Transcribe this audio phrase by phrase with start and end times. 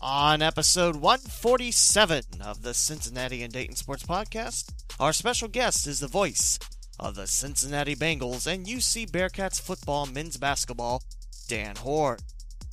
[0.00, 6.06] On episode 147 of the Cincinnati and Dayton Sports Podcast, our special guest is the
[6.06, 6.58] voice
[7.00, 11.02] of the Cincinnati Bengals and UC Bearcats football men's basketball,
[11.48, 12.22] Dan Hoard.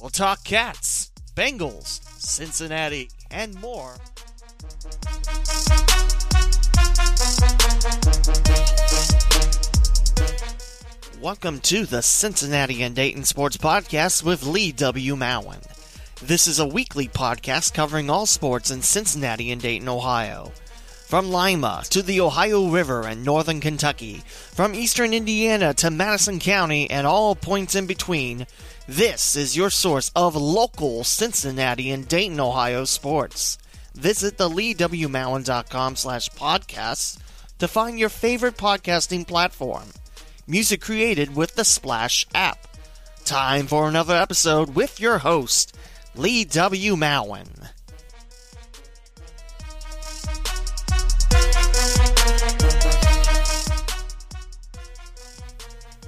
[0.02, 3.96] We'll talk cats, Bengals, Cincinnati, and more.
[11.22, 15.16] Welcome to the Cincinnati and Dayton Sports Podcast with Lee W.
[15.16, 15.73] Mowen.
[16.26, 20.54] This is a weekly podcast covering all sports in Cincinnati and Dayton, Ohio.
[21.06, 26.90] From Lima to the Ohio River and northern Kentucky, from eastern Indiana to Madison County
[26.90, 28.48] and all points in between,
[28.88, 33.58] this is your source of local Cincinnati and Dayton, Ohio sports.
[33.94, 37.20] Visit the leewmowen.com slash podcasts
[37.60, 39.90] to find your favorite podcasting platform.
[40.48, 42.66] Music created with the Splash app.
[43.26, 45.78] Time for another episode with your host,
[46.16, 46.96] Lee W.
[46.96, 47.48] Mowen.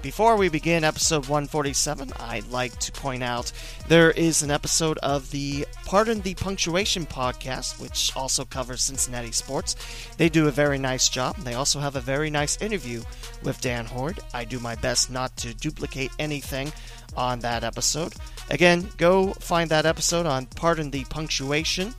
[0.03, 3.52] Before we begin episode 147, I'd like to point out
[3.88, 9.75] there is an episode of the Pardon the Punctuation podcast, which also covers Cincinnati sports.
[10.17, 11.38] They do a very nice job.
[11.38, 13.01] They also have a very nice interview
[13.41, 14.19] with Dan Hoard.
[14.35, 16.72] I do my best not to duplicate anything
[17.17, 18.13] on that episode.
[18.49, 21.94] Again, go find that episode on Pardon the Punctuation.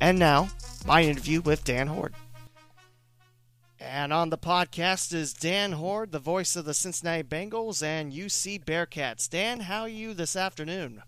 [0.00, 0.48] And now,
[0.86, 2.14] my interview with Dan Hoard.
[3.78, 8.64] And on the podcast is Dan Hoard, the voice of the Cincinnati Bengals and UC
[8.64, 9.28] Bearcats.
[9.28, 11.02] Dan, how are you this afternoon?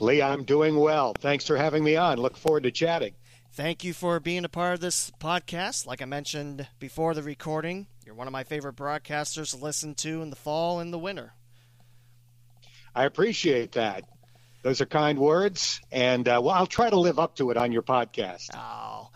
[0.00, 1.14] Lee, I'm doing well.
[1.18, 2.18] Thanks for having me on.
[2.18, 3.14] Look forward to chatting.
[3.52, 5.86] Thank you for being a part of this podcast.
[5.86, 10.22] Like I mentioned before the recording, you're one of my favorite broadcasters to listen to
[10.22, 11.32] in the fall and the winter.
[12.98, 14.02] I appreciate that.
[14.64, 17.70] Those are kind words, and uh, well, I'll try to live up to it on
[17.70, 18.48] your podcast.
[18.56, 19.10] Oh,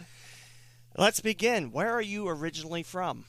[0.97, 1.73] Let's begin.
[1.73, 3.25] Where are you originally from?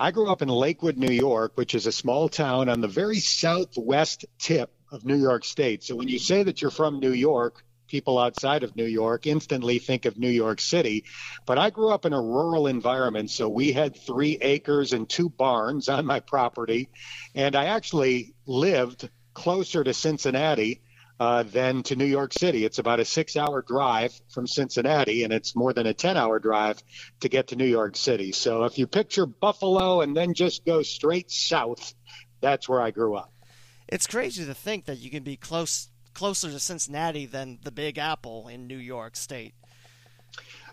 [0.00, 3.20] I grew up in Lakewood, New York, which is a small town on the very
[3.20, 5.84] southwest tip of New York State.
[5.84, 9.78] So when you say that you're from New York, people outside of New York instantly
[9.78, 11.04] think of New York City.
[11.46, 15.28] But I grew up in a rural environment, so we had three acres and two
[15.28, 16.88] barns on my property.
[17.36, 20.80] And I actually lived closer to Cincinnati
[21.20, 22.64] uh, than to New York City.
[22.64, 26.38] It's about a six hour drive from Cincinnati, and it's more than a 10 hour
[26.38, 26.82] drive
[27.20, 28.32] to get to New York City.
[28.32, 31.94] So if you picture Buffalo and then just go straight south,
[32.40, 33.30] that's where I grew up.
[33.88, 37.98] It's crazy to think that you can be close closer to Cincinnati than the Big
[37.98, 39.54] Apple in New York State.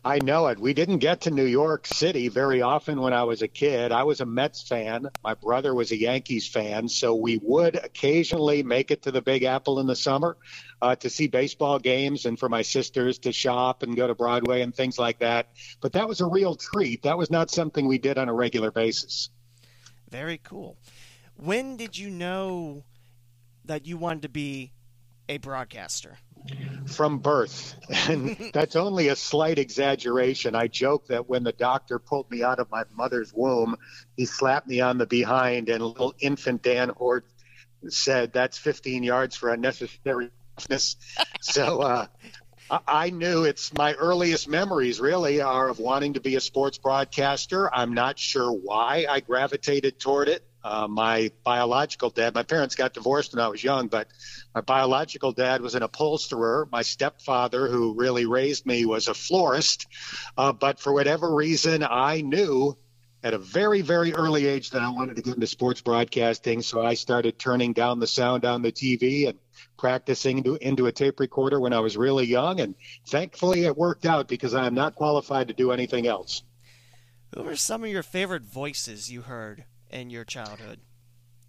[0.05, 0.59] I know it.
[0.59, 3.93] We didn't get to New York City very often when I was a kid.
[3.93, 5.09] I was a Mets fan.
[5.23, 6.89] My brother was a Yankees fan.
[6.89, 10.35] So we would occasionally make it to the Big Apple in the summer
[10.81, 14.61] uh, to see baseball games and for my sisters to shop and go to Broadway
[14.61, 15.47] and things like that.
[15.79, 17.03] But that was a real treat.
[17.03, 19.29] That was not something we did on a regular basis.
[20.09, 20.77] Very cool.
[21.37, 22.83] When did you know
[23.63, 24.73] that you wanted to be
[25.29, 26.17] a broadcaster?
[26.87, 27.75] From birth.
[28.09, 30.55] And that's only a slight exaggeration.
[30.55, 33.77] I joke that when the doctor pulled me out of my mother's womb,
[34.17, 37.23] he slapped me on the behind, and little infant Dan Hoard
[37.89, 40.95] said, That's 15 yards for unnecessary roughness.
[41.41, 42.07] so, uh,
[42.69, 47.73] I knew it's my earliest memories really are of wanting to be a sports broadcaster.
[47.73, 50.43] I'm not sure why I gravitated toward it.
[50.63, 54.07] Uh, my biological dad, my parents got divorced when I was young, but
[54.55, 56.69] my biological dad was an upholsterer.
[56.71, 59.87] My stepfather, who really raised me, was a florist.
[60.37, 62.77] Uh, but for whatever reason, I knew
[63.23, 66.61] at a very, very early age that I wanted to get into sports broadcasting.
[66.61, 69.39] So I started turning down the sound on the TV and
[69.77, 72.59] practicing into, into a tape recorder when I was really young.
[72.59, 72.75] And
[73.07, 76.43] thankfully, it worked out because I am not qualified to do anything else.
[77.33, 80.79] Who were some of your favorite voices you heard in your childhood?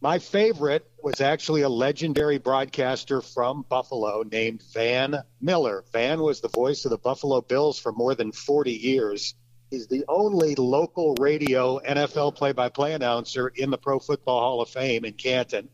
[0.00, 5.82] My favorite was actually a legendary broadcaster from Buffalo named Van Miller.
[5.93, 9.35] Van was the voice of the Buffalo Bills for more than 40 years.
[9.70, 15.06] He's the only local radio NFL play-by-play announcer in the Pro Football Hall of Fame
[15.06, 15.70] in Canton.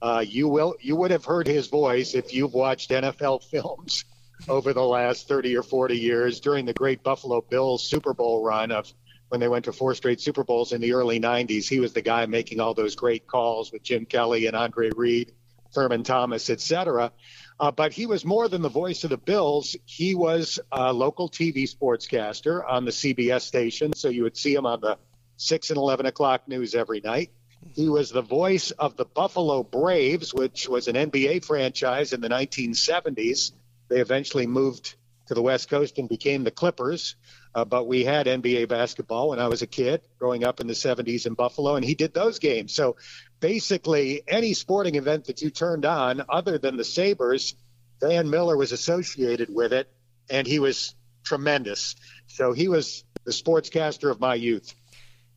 [0.00, 4.04] Uh, you will you would have heard his voice if you've watched NFL films
[4.48, 8.70] over the last 30 or 40 years during the great Buffalo Bills Super Bowl run
[8.70, 8.92] of
[9.32, 11.66] when they went to four straight Super Bowls in the early 90s.
[11.66, 15.32] He was the guy making all those great calls with Jim Kelly and Andre Reed,
[15.72, 17.12] Thurman Thomas, etc.
[17.58, 19.74] Uh, but he was more than the voice of the Bills.
[19.86, 24.66] He was a local TV sportscaster on the CBS station, so you would see him
[24.66, 24.98] on the
[25.38, 27.30] 6 and 11 o'clock news every night.
[27.72, 32.28] He was the voice of the Buffalo Braves, which was an NBA franchise in the
[32.28, 33.52] 1970s
[33.88, 34.94] They eventually moved
[35.28, 37.16] to the West Coast and became the Clippers.
[37.54, 40.72] Uh, but we had NBA basketball when I was a kid growing up in the
[40.72, 42.72] 70s in Buffalo, and he did those games.
[42.72, 42.96] So
[43.40, 47.54] basically, any sporting event that you turned on, other than the Sabres,
[48.00, 49.92] Van Miller was associated with it,
[50.30, 50.94] and he was
[51.24, 51.94] tremendous.
[52.26, 54.74] So he was the sportscaster of my youth.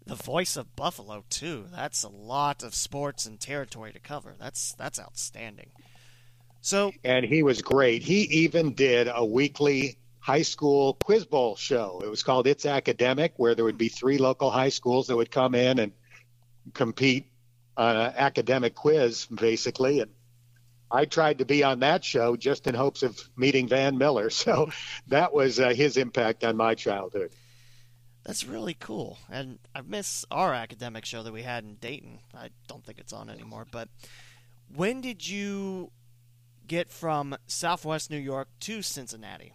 [0.06, 1.66] The voice of Buffalo too.
[1.72, 4.36] That's a lot of sports and territory to cover.
[4.40, 5.72] That's that's outstanding.
[6.62, 8.04] So and he was great.
[8.04, 12.02] He even did a weekly high school quiz bowl show.
[12.04, 15.30] It was called It's Academic, where there would be three local high schools that would
[15.30, 15.92] come in and
[16.74, 17.28] compete
[17.78, 20.00] on an academic quiz, basically.
[20.00, 20.10] And
[20.90, 24.30] I tried to be on that show just in hopes of meeting Van Miller.
[24.32, 24.72] So
[25.10, 27.30] that was uh, his impact on my childhood.
[28.26, 29.20] That's really cool.
[29.30, 32.18] And I miss our academic show that we had in Dayton.
[32.34, 33.68] I don't think it's on anymore.
[33.70, 33.90] But
[34.74, 35.92] when did you
[36.66, 39.54] get from Southwest New York to Cincinnati?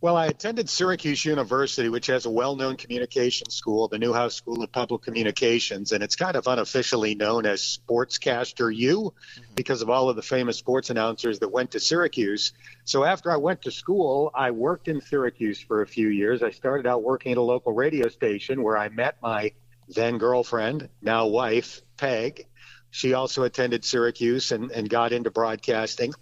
[0.00, 4.62] Well, I attended Syracuse University, which has a well known communication school, the Newhouse School
[4.62, 9.54] of Public Communications, and it's kind of unofficially known as Sportscaster U mm-hmm.
[9.56, 12.52] because of all of the famous sports announcers that went to Syracuse.
[12.84, 16.44] So after I went to school, I worked in Syracuse for a few years.
[16.44, 19.50] I started out working at a local radio station where I met my
[19.88, 22.46] then girlfriend, now wife, Peg.
[22.90, 26.14] She also attended Syracuse and, and got into broadcasting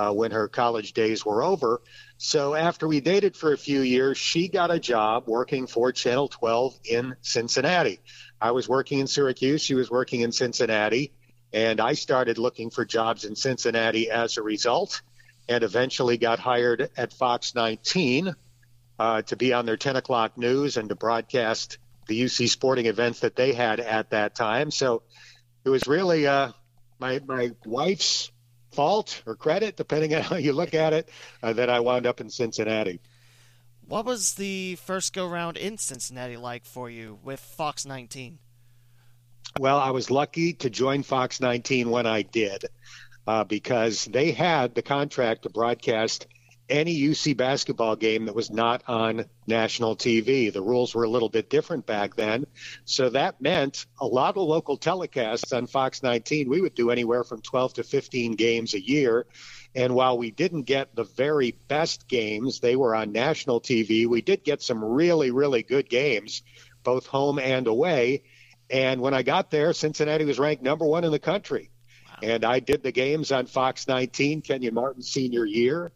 [0.00, 1.82] uh, when her college days were over.
[2.16, 6.28] So after we dated for a few years, she got a job working for Channel
[6.28, 8.00] 12 in Cincinnati.
[8.40, 11.12] I was working in Syracuse, she was working in Cincinnati,
[11.52, 15.02] and I started looking for jobs in Cincinnati as a result,
[15.50, 18.34] and eventually got hired at Fox 19
[18.98, 21.76] uh, to be on their 10 o'clock news and to broadcast
[22.06, 24.70] the UC sporting events that they had at that time.
[24.70, 25.02] So
[25.62, 26.52] it was really uh,
[26.98, 28.30] my my wife's
[28.72, 31.08] fault or credit, depending on how you look at it,
[31.42, 33.00] uh, that I wound up in Cincinnati.
[33.86, 38.38] What was the first go round in Cincinnati like for you with Fox 19?
[39.58, 42.66] Well, I was lucky to join Fox 19 when I did
[43.26, 46.26] uh, because they had the contract to broadcast
[46.70, 50.52] any UC basketball game that was not on national TV.
[50.52, 52.46] The rules were a little bit different back then.
[52.84, 56.48] So that meant a lot of local telecasts on Fox 19.
[56.48, 59.26] We would do anywhere from 12 to 15 games a year.
[59.74, 64.06] And while we didn't get the very best games, they were on national TV.
[64.06, 66.42] We did get some really, really good games,
[66.82, 68.22] both home and away.
[68.68, 71.70] And when I got there, Cincinnati was ranked number one in the country.
[72.22, 75.90] And I did the games on Fox 19, Kenyon Martin's senior year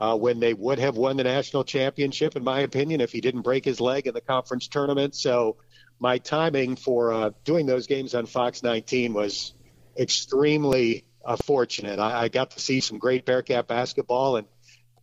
[0.00, 3.42] uh, when they would have won the national championship, in my opinion, if he didn't
[3.42, 5.14] break his leg in the conference tournament.
[5.14, 5.56] So
[5.98, 9.54] my timing for uh, doing those games on Fox 19 was
[9.98, 11.98] extremely uh, fortunate.
[11.98, 14.46] I, I got to see some great Bearcat basketball, and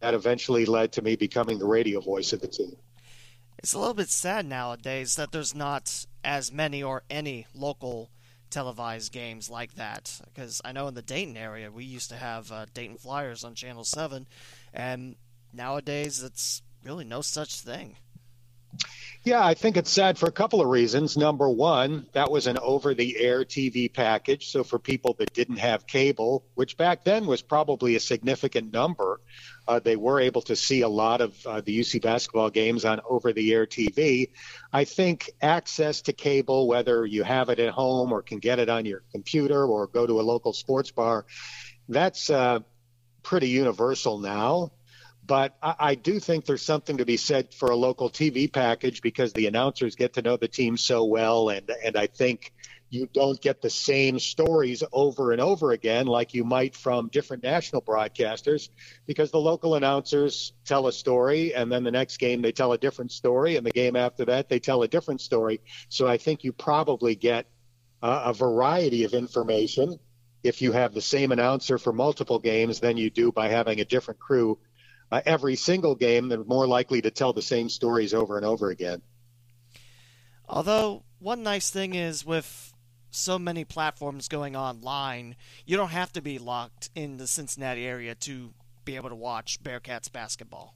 [0.01, 2.75] that eventually led to me becoming the radio voice of the team.
[3.59, 8.09] It's a little bit sad nowadays that there's not as many or any local
[8.49, 12.51] televised games like that because I know in the Dayton area we used to have
[12.51, 14.27] uh, Dayton Flyers on Channel 7
[14.73, 15.15] and
[15.53, 17.97] nowadays, it's really no such thing.
[19.23, 21.15] Yeah, I think it's sad for a couple of reasons.
[21.15, 24.47] Number one, that was an over the air TV package.
[24.47, 29.21] So for people that didn't have cable, which back then was probably a significant number,
[29.67, 32.99] uh, they were able to see a lot of uh, the UC basketball games on
[33.07, 34.31] over the air TV.
[34.73, 38.69] I think access to cable, whether you have it at home or can get it
[38.69, 41.27] on your computer or go to a local sports bar,
[41.87, 42.61] that's uh,
[43.23, 44.71] pretty universal now.
[45.25, 49.01] But I, I, do think there's something to be said for a local TV package
[49.01, 52.51] because the announcers get to know the team so well, and and I think
[52.91, 57.41] you don't get the same stories over and over again like you might from different
[57.41, 58.67] national broadcasters
[59.07, 62.77] because the local announcers tell a story and then the next game they tell a
[62.77, 65.61] different story and the game after that they tell a different story.
[65.87, 67.47] So I think you probably get
[68.03, 69.97] uh, a variety of information
[70.43, 73.85] if you have the same announcer for multiple games than you do by having a
[73.85, 74.57] different crew
[75.11, 76.29] uh, every single game.
[76.29, 79.01] They're more likely to tell the same stories over and over again.
[80.47, 82.73] Although, one nice thing is with
[83.11, 88.15] so many platforms going online, you don't have to be locked in the Cincinnati area
[88.15, 88.53] to
[88.85, 90.75] be able to watch Bearcats basketball.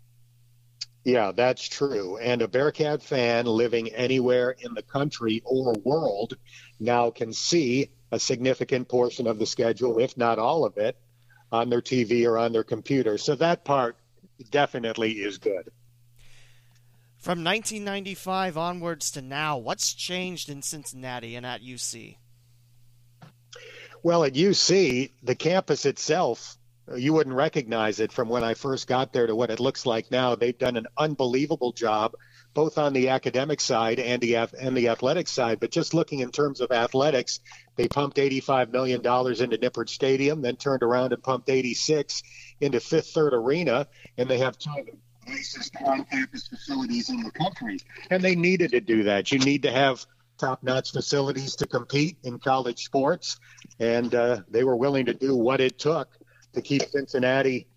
[1.03, 2.17] Yeah, that's true.
[2.17, 6.35] And a Bearcat fan living anywhere in the country or world
[6.79, 10.97] now can see a significant portion of the schedule, if not all of it,
[11.51, 13.17] on their TV or on their computer.
[13.17, 13.97] So that part
[14.51, 15.71] definitely is good.
[17.17, 22.17] From 1995 onwards to now, what's changed in Cincinnati and at UC?
[24.03, 26.57] Well, at UC, the campus itself
[26.95, 30.11] you wouldn't recognize it from when I first got there to what it looks like
[30.11, 30.35] now.
[30.35, 32.13] They've done an unbelievable job,
[32.55, 35.59] both on the academic side and the and the athletic side.
[35.59, 37.41] But just looking in terms of athletics,
[37.75, 42.23] they pumped 85 million dollars into Nippert Stadium, then turned around and pumped 86
[42.61, 44.97] into Fifth Third Arena, and they have two of the
[45.27, 47.77] nicest on-campus facilities in the country.
[48.09, 49.31] And they needed to do that.
[49.31, 50.05] You need to have
[50.37, 53.37] top-notch facilities to compete in college sports,
[53.79, 56.09] and uh, they were willing to do what it took
[56.53, 57.67] to keep Cincinnati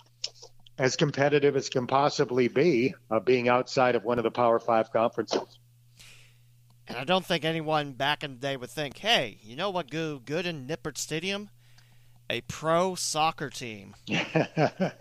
[0.79, 4.93] as competitive as can possibly be, uh, being outside of one of the Power Five
[4.93, 5.59] conferences.
[6.87, 9.91] And I don't think anyone back in the day would think, hey, you know what
[9.91, 11.51] go good in Nippert Stadium?
[12.31, 13.95] A pro soccer team.
[14.07, 14.93] yeah,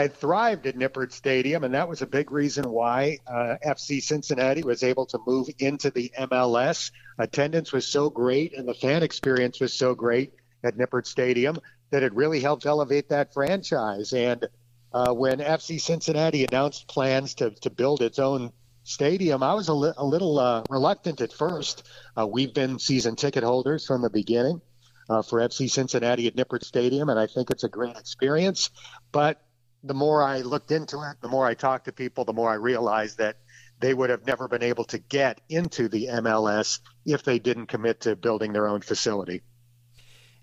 [0.00, 4.62] it thrived at Nippert Stadium, and that was a big reason why uh, FC Cincinnati
[4.62, 6.90] was able to move into the MLS.
[7.18, 10.32] Attendance was so great, and the fan experience was so great
[10.64, 11.58] at Nippert Stadium
[11.90, 14.12] that it really helped elevate that franchise.
[14.12, 14.48] And
[14.92, 18.52] uh, when FC Cincinnati announced plans to, to build its own
[18.84, 21.86] stadium, I was a, li- a little uh, reluctant at first.
[22.16, 24.60] Uh, we've been season ticket holders from the beginning
[25.08, 28.70] uh, for FC Cincinnati at Nippert Stadium, and I think it's a great experience.
[29.12, 29.42] But
[29.84, 32.54] the more I looked into it, the more I talked to people, the more I
[32.54, 33.36] realized that
[33.78, 38.00] they would have never been able to get into the MLS if they didn't commit
[38.00, 39.42] to building their own facility.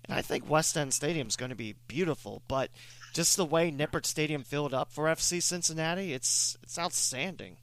[0.04, 2.70] And I think West End Stadium is going to be beautiful, but
[3.14, 7.56] just the way Nippert Stadium filled up for FC Cincinnati, it's it's outstanding.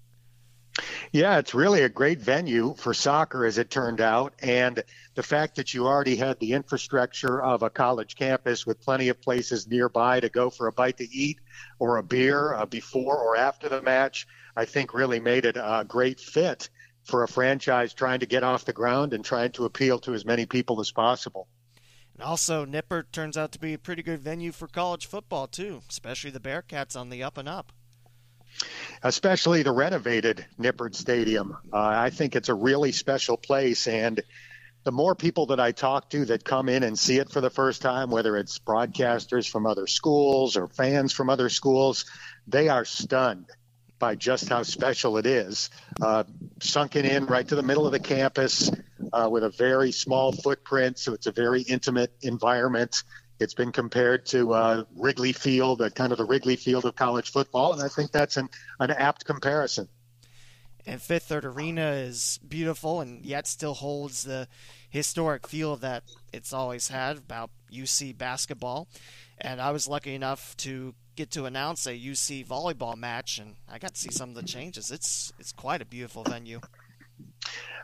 [1.12, 4.34] Yeah, it's really a great venue for soccer, as it turned out.
[4.42, 4.82] And
[5.16, 9.22] the fact that you already had the infrastructure of a college campus with plenty of
[9.22, 11.40] places nearby to go for a bite to eat
[11.78, 15.86] or a beer uh, before or after the match, I think really made it a
[15.86, 16.70] great fit
[17.04, 20.24] for a franchise trying to get off the ground and trying to appeal to as
[20.24, 21.48] many people as possible.
[22.22, 25.82] And also, Nippert turns out to be a pretty good venue for college football, too,
[25.90, 27.72] especially the Bearcats on the up and up.
[29.02, 31.58] Especially the renovated Nippert Stadium.
[31.74, 33.88] Uh, I think it's a really special place.
[33.88, 34.22] And
[34.84, 37.50] the more people that I talk to that come in and see it for the
[37.50, 42.06] first time, whether it's broadcasters from other schools or fans from other schools,
[42.46, 43.48] they are stunned
[44.02, 45.70] by just how special it is.
[46.02, 46.26] Uh,
[46.60, 48.70] sunken in right to the middle of the campus
[49.14, 53.04] uh, with a very small footprint, so it's a very intimate environment.
[53.40, 57.74] It's been compared to uh, Wrigley Field, kind of the Wrigley Field of college football,
[57.74, 59.88] and I think that's an, an apt comparison.
[60.86, 64.48] And Fifth Third Arena is beautiful and yet still holds the
[64.90, 66.04] historic feel that
[66.34, 68.88] it's always had about UC basketball.
[69.38, 73.78] And I was lucky enough to get to announce a UC volleyball match, and I
[73.78, 74.90] got to see some of the changes.
[74.90, 76.60] It's it's quite a beautiful venue.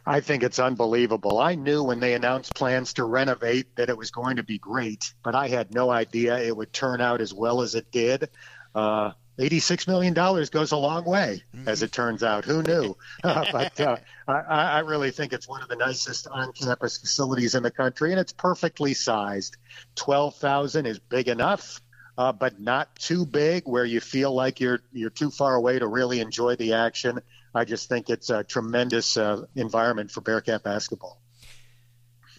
[0.08, 1.38] I think it's unbelievable.
[1.38, 5.13] I knew when they announced plans to renovate that it was going to be great,
[5.24, 8.29] but I had no idea it would turn out as well as it did.
[8.74, 11.67] Uh, $86 million goes a long way, mm-hmm.
[11.67, 12.46] as it turns out.
[12.46, 12.98] Who knew?
[13.22, 17.62] but uh, I, I, really think it's one of the nicest on campus facilities in
[17.62, 19.58] the country, and it's perfectly sized.
[19.96, 21.82] 12,000 is big enough
[22.18, 25.88] uh, but not too big where you feel like you're you're too far away to
[25.88, 27.20] really enjoy the action.
[27.54, 31.20] I just think it's a tremendous uh, environment for Bearcat basketball.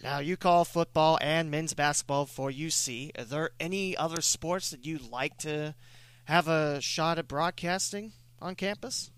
[0.03, 3.19] Now you call football and men's basketball for UC.
[3.19, 5.75] Are there any other sports that you'd like to
[6.25, 9.11] have a shot at broadcasting on campus?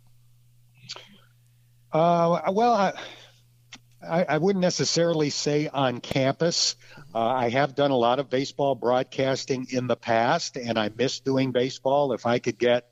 [1.91, 2.93] Uh, well, I,
[4.07, 6.75] I, I wouldn't necessarily say on campus.
[7.13, 11.19] Uh, I have done a lot of baseball broadcasting in the past, and I miss
[11.19, 12.13] doing baseball.
[12.13, 12.87] If I could get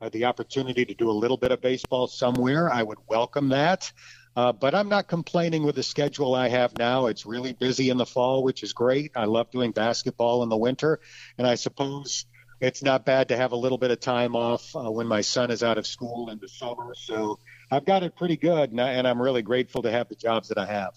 [0.00, 3.92] uh, the opportunity to do a little bit of baseball somewhere, I would welcome that.
[4.36, 7.06] Uh, but I'm not complaining with the schedule I have now.
[7.06, 9.12] It's really busy in the fall, which is great.
[9.16, 11.00] I love doing basketball in the winter,
[11.36, 12.26] and I suppose
[12.60, 15.50] it's not bad to have a little bit of time off uh, when my son
[15.50, 16.94] is out of school in the summer.
[16.94, 17.38] So
[17.70, 20.48] I've got it pretty good, and, I, and I'm really grateful to have the jobs
[20.48, 20.96] that I have.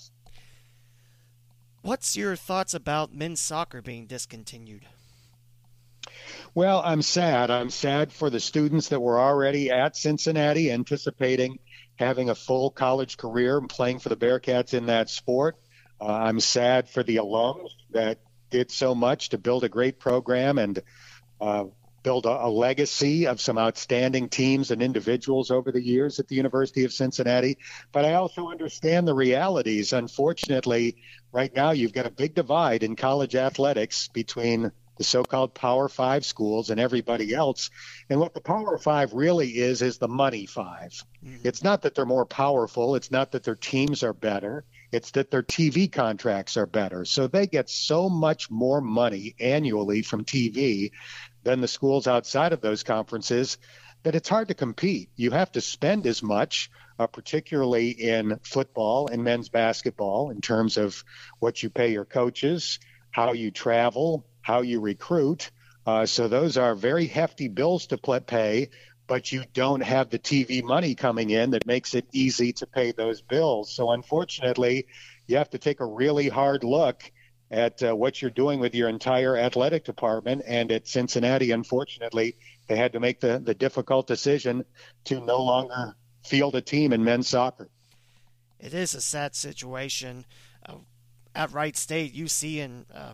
[1.81, 4.85] What's your thoughts about men's soccer being discontinued?
[6.55, 7.51] Well, I'm sad.
[7.51, 11.59] I'm sad for the students that were already at Cincinnati anticipating
[11.95, 15.57] having a full college career and playing for the Bearcats in that sport.
[15.99, 20.57] Uh, I'm sad for the alums that did so much to build a great program
[20.57, 20.81] and
[21.39, 21.65] uh,
[22.03, 26.35] build a, a, legacy of some outstanding teams and individuals over the years at the
[26.35, 27.57] University of Cincinnati.
[27.91, 29.93] But I also understand the realities.
[29.93, 30.97] Unfortunately,
[31.31, 36.23] right now you've got a big divide in college athletics between the so-called Power Five
[36.23, 37.69] schools and everybody else.
[38.09, 41.35] And what the Power Five really is is the money 5 mm-hmm.
[41.43, 42.95] It's not that they're more powerful.
[42.95, 44.65] It's not that their teams are better.
[44.91, 47.05] It's that their TV contracts are better.
[47.05, 50.91] So they get so much more money annually from TV
[51.43, 53.57] than the schools outside of those conferences
[54.03, 55.09] that it's hard to compete.
[55.15, 56.69] You have to spend as much,
[56.99, 61.03] uh, particularly in football and men's basketball, in terms of
[61.39, 62.79] what you pay your coaches,
[63.11, 65.51] how you travel, how you recruit.
[65.85, 68.69] Uh, so those are very hefty bills to pay,
[69.07, 72.91] but you don't have the TV money coming in that makes it easy to pay
[72.91, 73.73] those bills.
[73.73, 74.87] So unfortunately,
[75.27, 77.11] you have to take a really hard look
[77.53, 80.41] at uh, what you're doing with your entire athletic department.
[80.47, 82.35] And at Cincinnati, unfortunately,
[82.67, 84.65] they had to make the, the difficult decision
[85.05, 85.95] to no longer
[86.25, 87.69] field a team in men's soccer.
[88.59, 90.25] It is a sad situation.
[90.67, 90.77] Uh,
[91.35, 93.13] at Wright State, UC and uh,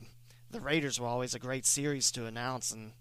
[0.50, 2.94] the Raiders were always a great series to announce, and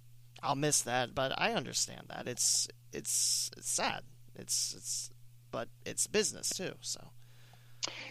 [0.42, 1.14] I'll miss that.
[1.14, 4.02] But I understand that it's it's it's sad.
[4.34, 5.10] It's it's
[5.52, 6.74] but it's business too.
[6.80, 7.10] So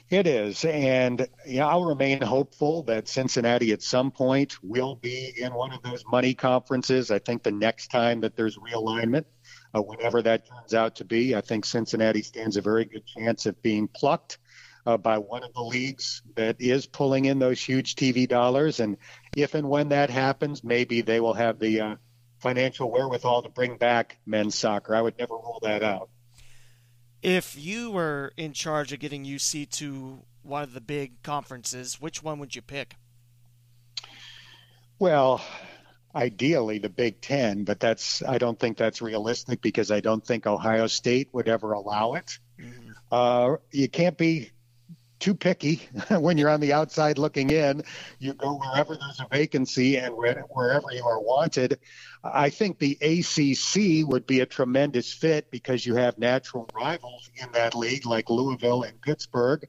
[0.09, 5.33] it is, and you know, I'll remain hopeful that Cincinnati at some point will be
[5.37, 7.11] in one of those money conferences.
[7.11, 9.25] I think the next time that there's realignment,
[9.75, 13.45] uh, whenever that turns out to be, I think Cincinnati stands a very good chance
[13.45, 14.39] of being plucked.
[14.85, 18.79] Uh, by one of the leagues that is pulling in those huge TV dollars.
[18.79, 18.95] And
[19.35, 21.95] if and when that happens, maybe they will have the uh,
[22.39, 24.95] financial wherewithal to bring back men's soccer.
[24.95, 26.09] I would never rule that out.
[27.21, 32.23] If you were in charge of getting UC to one of the big conferences, which
[32.23, 32.95] one would you pick?
[34.99, 35.41] Well,
[36.15, 40.47] ideally the Big Ten, but that's I don't think that's realistic because I don't think
[40.47, 42.39] Ohio State would ever allow it.
[42.59, 42.91] Mm-hmm.
[43.11, 44.51] Uh, you can't be
[45.19, 47.83] too picky when you're on the outside looking in.
[48.19, 51.79] You go wherever there's a vacancy and wherever you are wanted.
[52.23, 57.51] I think the ACC would be a tremendous fit because you have natural rivals in
[57.53, 59.67] that league like Louisville and Pittsburgh.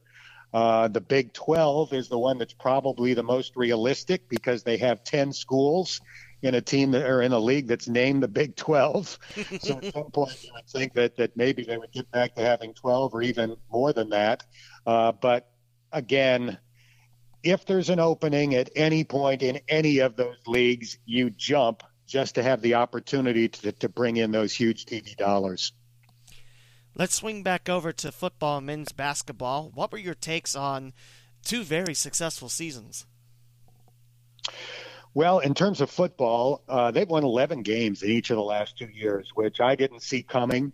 [0.51, 5.03] Uh, the Big 12 is the one that's probably the most realistic because they have
[5.03, 6.01] 10 schools
[6.41, 9.19] in a team that, or in a league that's named the Big 12.
[9.61, 12.41] so at some point you would think that, that maybe they would get back to
[12.41, 14.45] having 12 or even more than that.
[14.85, 15.51] Uh, but
[15.91, 16.57] again,
[17.43, 22.35] if there's an opening at any point in any of those leagues, you jump just
[22.35, 25.73] to have the opportunity to, to bring in those huge TV dollars.
[26.95, 29.71] Let's swing back over to football and men's basketball.
[29.73, 30.93] What were your takes on
[31.45, 33.05] two very successful seasons?
[35.19, 38.77] Well, in terms of football, uh, they've won 11 games in each of the last
[38.77, 40.71] two years, which I didn't see coming.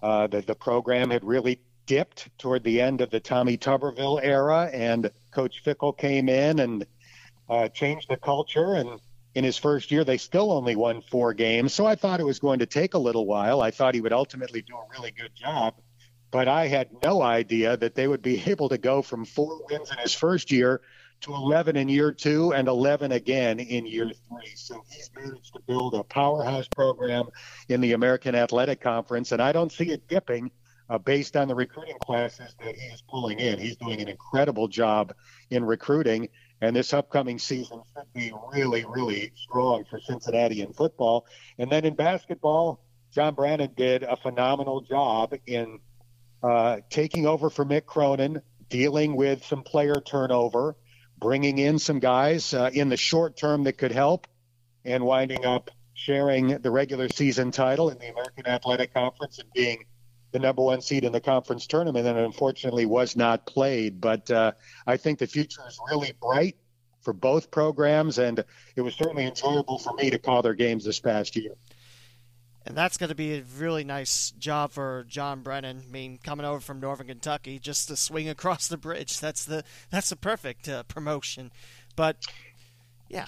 [0.00, 4.70] Uh, the, the program had really dipped toward the end of the Tommy Tuberville era,
[4.72, 6.86] and Coach Fickell came in and
[7.50, 8.74] uh, changed the culture.
[8.74, 9.00] And
[9.34, 11.74] in his first year, they still only won four games.
[11.74, 13.60] So I thought it was going to take a little while.
[13.60, 15.74] I thought he would ultimately do a really good job.
[16.30, 19.90] But I had no idea that they would be able to go from four wins
[19.90, 20.80] in his first year
[21.24, 24.52] to 11 in year two and 11 again in year three.
[24.54, 27.26] So he's managed to build a powerhouse program
[27.68, 30.50] in the American Athletic Conference, and I don't see it dipping
[30.90, 33.58] uh, based on the recruiting classes that he is pulling in.
[33.58, 35.14] He's doing an incredible job
[35.48, 36.28] in recruiting,
[36.60, 41.26] and this upcoming season should be really, really strong for Cincinnati in football.
[41.58, 42.80] And then in basketball,
[43.12, 45.78] John Brannen did a phenomenal job in
[46.42, 50.76] uh, taking over for Mick Cronin, dealing with some player turnover,
[51.24, 54.26] bringing in some guys uh, in the short term that could help,
[54.84, 59.86] and winding up sharing the regular season title in the American Athletic Conference and being
[60.32, 64.02] the number one seed in the conference tournament, and unfortunately was not played.
[64.02, 64.52] But uh,
[64.86, 66.56] I think the future is really bright
[67.00, 68.44] for both programs, and
[68.76, 71.54] it was certainly enjoyable for me to call their games this past year.
[72.66, 75.82] And that's going to be a really nice job for John Brannen.
[75.86, 79.20] I mean, coming over from Northern Kentucky just to swing across the bridge.
[79.20, 81.52] That's the that's a perfect uh, promotion.
[81.94, 82.16] But
[83.08, 83.26] yeah,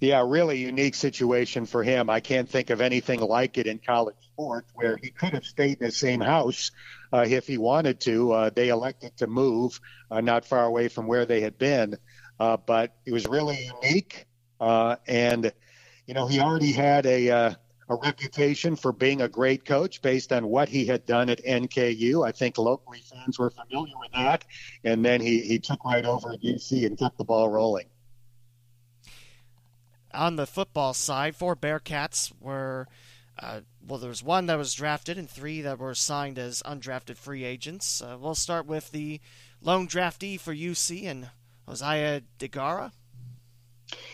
[0.00, 2.10] yeah, really unique situation for him.
[2.10, 5.80] I can't think of anything like it in college sports where he could have stayed
[5.80, 6.72] in the same house
[7.12, 8.32] uh, if he wanted to.
[8.32, 9.80] Uh, they elected to move
[10.10, 11.96] uh, not far away from where they had been,
[12.38, 14.26] uh, but it was really unique.
[14.60, 15.52] Uh, and
[16.06, 17.56] you know, he already had a
[17.88, 22.26] a reputation for being a great coach based on what he had done at NKU.
[22.26, 24.44] I think locally fans were familiar with that,
[24.84, 27.86] and then he he took right over at UC and kept the ball rolling
[30.14, 32.88] on the football side, four Bearcats were.
[33.36, 37.16] Uh, well, there was one that was drafted and three that were signed as undrafted
[37.16, 38.00] free agents.
[38.00, 39.20] Uh, we'll start with the
[39.60, 41.30] lone draftee for UC and
[41.68, 42.92] Josiah Deguara.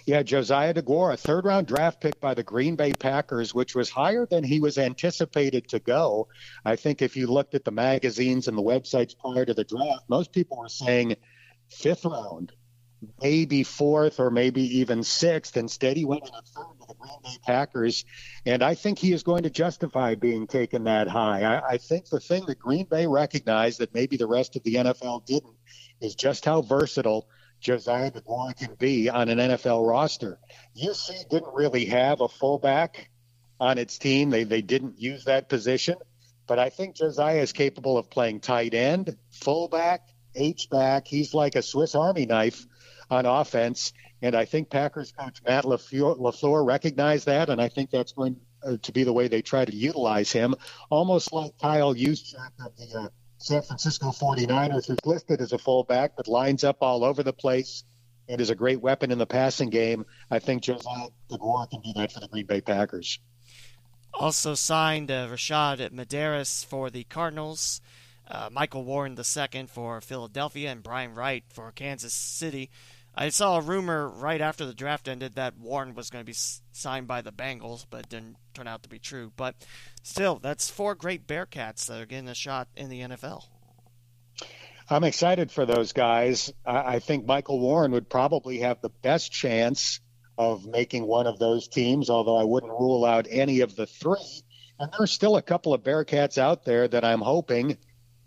[0.07, 4.27] Yeah, Josiah DeGuara, third round draft pick by the Green Bay Packers, which was higher
[4.27, 6.29] than he was anticipated to go.
[6.65, 10.05] I think if you looked at the magazines and the websites prior to the draft,
[10.09, 11.17] most people were saying
[11.69, 12.53] fifth round,
[13.23, 15.57] maybe fourth or maybe even sixth.
[15.57, 18.05] Instead, he went in a third to the Green Bay Packers.
[18.47, 21.43] And I think he is going to justify being taken that high.
[21.43, 24.75] I, I think the thing that Green Bay recognized that maybe the rest of the
[24.75, 25.55] NFL didn't
[26.01, 27.29] is just how versatile
[27.61, 30.39] Josiah DeGuara can be on an NFL roster.
[30.77, 33.11] UC didn't really have a fullback
[33.59, 34.31] on its team.
[34.31, 35.97] They they didn't use that position.
[36.47, 41.07] But I think Josiah is capable of playing tight end, fullback, H back.
[41.07, 42.67] He's like a Swiss Army knife
[43.11, 43.93] on offense.
[44.23, 48.37] And I think Packers coach Matt LaFleur, LaFleur recognized that, and I think that's going
[48.63, 50.55] uh, to be the way they try to utilize him,
[50.91, 53.09] almost like Kyle Juszczyk of the uh,
[53.41, 57.85] San Francisco 49ers, who's listed as a fullback but lines up all over the place
[58.29, 60.05] and is a great weapon in the passing game.
[60.31, 63.19] I think Josiah DeGuara can do that for the Green Bay Packers.
[64.13, 67.81] Also signed uh, Rashad Medaris for the Cardinals,
[68.29, 72.69] uh, Michael Warren II for Philadelphia, and Brian Wright for Kansas City.
[73.15, 76.37] I saw a rumor right after the draft ended that Warren was going to be
[76.73, 79.33] signed by the Bengals, but didn't turn out to be true.
[79.37, 79.57] But
[80.03, 83.45] still, that's four great Bearcats that are getting a shot in the NFL.
[84.89, 86.53] I'm excited for those guys.
[86.65, 90.01] I think Michael Warren would probably have the best chance
[90.37, 94.43] of making one of those teams, although I wouldn't rule out any of the three.
[94.79, 97.77] And there's still a couple of Bearcats out there that I'm hoping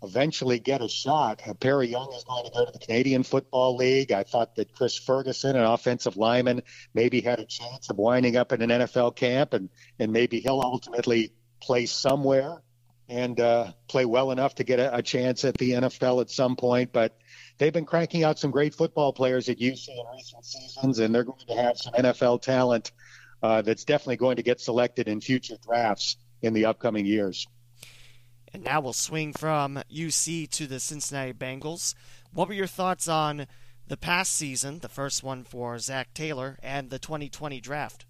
[0.04, 1.42] eventually get a shot.
[1.60, 4.12] Perry Young is going to go to the Canadian Football League.
[4.12, 6.62] I thought that Chris Ferguson, an offensive lineman,
[6.92, 10.60] maybe had a chance of winding up in an NFL camp, and and maybe he'll
[10.60, 12.62] ultimately play somewhere
[13.08, 16.56] and uh, play well enough to get a, a chance at the NFL at some
[16.56, 16.92] point.
[16.92, 17.16] But
[17.58, 21.24] they've been cranking out some great football players at UC in recent seasons, and they're
[21.24, 22.92] going to have some NFL talent
[23.42, 27.46] uh, that's definitely going to get selected in future drafts in the upcoming years.
[28.54, 31.94] And now we'll swing from UC to the Cincinnati Bengals.
[32.32, 33.48] What were your thoughts on
[33.88, 38.06] the past season, the first one for Zac Taylor, and the 2020 draft?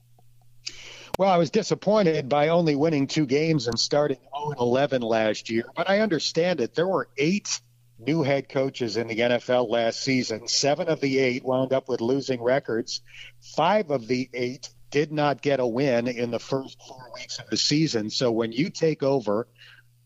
[1.18, 5.64] Well, I was disappointed by only winning two games and starting 0 11 last year,
[5.74, 6.74] but I understand it.
[6.74, 7.62] There were eight
[7.98, 10.46] new head coaches in the NFL last season.
[10.46, 13.00] Seven of the eight wound up with losing records.
[13.40, 17.48] Five of the eight did not get a win in the first four weeks of
[17.48, 18.10] the season.
[18.10, 19.48] So when you take over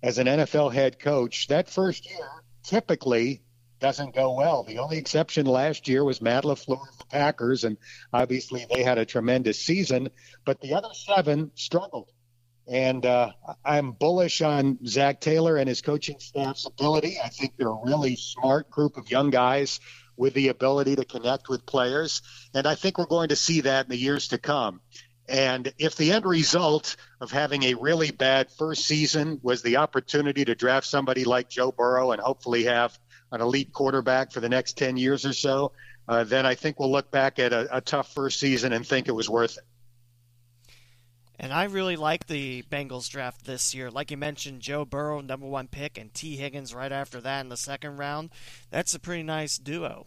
[0.03, 2.29] as an NFL head coach, that first year
[2.63, 3.43] typically
[3.81, 4.65] doesn't go well.
[4.65, 7.77] The only exception last year was Matt LaFleur of the Packers, and
[8.13, 10.11] obviously they had a tremendous season,
[10.45, 12.11] but the other seven struggled.
[12.67, 13.33] And uh,
[13.65, 17.19] I'm bullish on Zac Taylor and his coaching staff's ability.
[17.23, 19.81] I think they're a really smart group of young guys
[20.19, 22.21] with the ability to connect with players.
[22.53, 24.81] And I think we're going to see that in the years to come.
[25.29, 30.45] And if the end result of having a really bad first season was the opportunity
[30.47, 32.99] to draft somebody like Joe Burrow and hopefully have
[33.31, 35.73] an elite quarterback for the next 10 years or so,
[36.09, 39.09] uh, then I think we'll look back at a, a tough first season and think
[39.09, 39.65] it was worth it.
[41.39, 43.91] And I really like the Bengals draft this year.
[43.91, 47.49] Like you mentioned, Joe Burrow, number one pick, and Tee Higgins right after that in
[47.49, 48.31] the second round.
[48.71, 50.07] That's a pretty nice duo.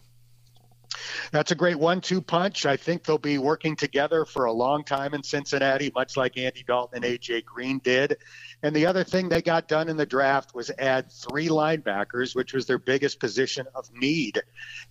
[1.30, 2.66] That's a great one two punch.
[2.66, 6.62] I think they'll be working together for a long time in Cincinnati, much like Andy
[6.62, 7.42] Dalton and A.J.
[7.42, 8.18] Green did.
[8.62, 12.52] And the other thing they got done in the draft was add three linebackers, which
[12.52, 14.42] was their biggest position of need.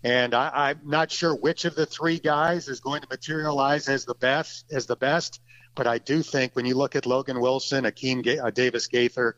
[0.03, 4.05] And I, am not sure which of the three guys is going to materialize as
[4.05, 4.65] the best.
[4.71, 5.39] As the best,
[5.75, 9.37] but I do think when you look at Logan Wilson, Akeem uh, Davis Gaither,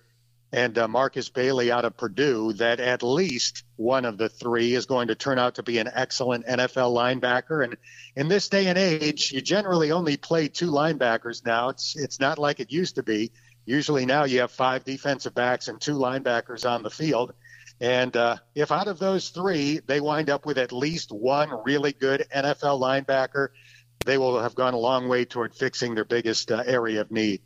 [0.54, 4.86] and uh, Markus Bailey out of Purdue that at least one of the three is
[4.86, 7.64] going to turn out to be an excellent NFL linebacker.
[7.64, 7.76] And
[8.16, 11.70] in this day and age, you generally only play two linebackers now.
[11.70, 13.32] It's it's not like it used to be.
[13.66, 17.34] Usually now you have five defensive backs and two linebackers on the field.
[17.82, 21.94] And uh, if out of those three they wind up with at least one really
[21.94, 23.48] good NFL linebacker,
[24.06, 27.42] they will have gone a long way toward fixing their biggest uh, area of need.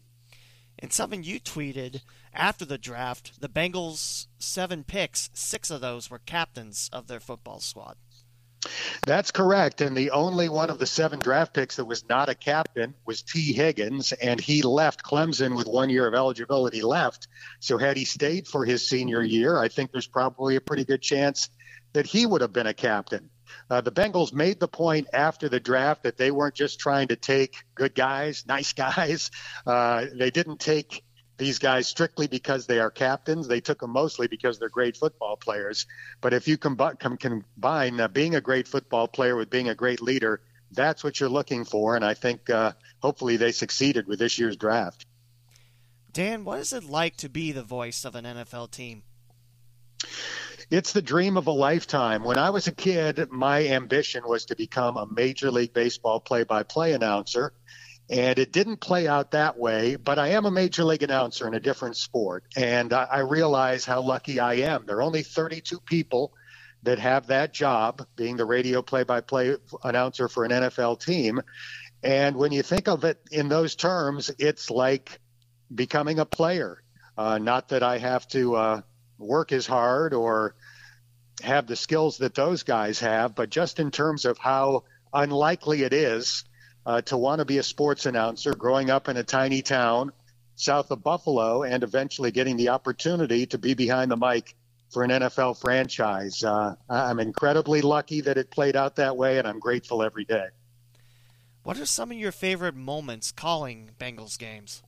[0.79, 2.01] And something you tweeted
[2.37, 7.59] after the draft, the Bengals' seven picks, six of those were captains of their football
[7.59, 7.97] squad.
[9.05, 9.81] That's correct.
[9.81, 13.21] And the only one of the seven draft picks that was not a captain was
[13.21, 17.27] Tee Higgins, and he left Clemson with one year of eligibility left.
[17.59, 21.01] So, had he stayed for his senior year, I think there's probably a pretty good
[21.01, 21.49] chance
[21.93, 23.29] that he would have been a captain.
[23.69, 27.15] Uh, the Bengals made the point after the draft that they weren't just trying to
[27.15, 29.31] take good guys, nice guys.
[29.65, 31.03] Uh, they didn't take
[31.37, 33.47] these guys strictly because they are captains.
[33.47, 35.85] They took them mostly because they're great football players.
[36.19, 39.75] But if you combi- com- combine uh, being a great football player with being a
[39.75, 41.95] great leader, that's what you're looking for.
[41.95, 45.05] And I think uh, hopefully they succeeded with this year's draft.
[46.11, 49.03] Dan, what is it like to be the voice of an NFL team?
[50.69, 52.23] It's the dream of a lifetime.
[52.23, 56.43] When I was a kid, my ambition was to become a Major League Baseball play
[56.43, 57.53] by play announcer.
[58.09, 61.53] And it didn't play out that way, but I am a major league announcer in
[61.53, 62.45] a different sport.
[62.55, 64.85] And I, I realize how lucky I am.
[64.85, 66.31] There are only 32 people
[66.83, 71.41] that have that job, being the radio play by play announcer for an NFL team.
[72.01, 75.19] And when you think of it in those terms, it's like
[75.73, 76.81] becoming a player.
[77.17, 78.81] Uh, not that I have to uh,
[79.17, 80.55] work as hard or
[81.41, 85.93] have the skills that those guys have, but just in terms of how unlikely it
[85.93, 86.45] is
[86.87, 90.09] uh, to want to be a sports announcer growing up in a tiny town
[90.55, 94.55] south of Buffalo and eventually getting the opportunity to be behind the mic
[94.89, 96.45] for an NFL franchise.
[96.45, 100.47] Uh, I'm incredibly lucky that it played out that way, and I'm grateful every day.
[101.63, 104.81] What are some of your favorite moments calling Bengals games?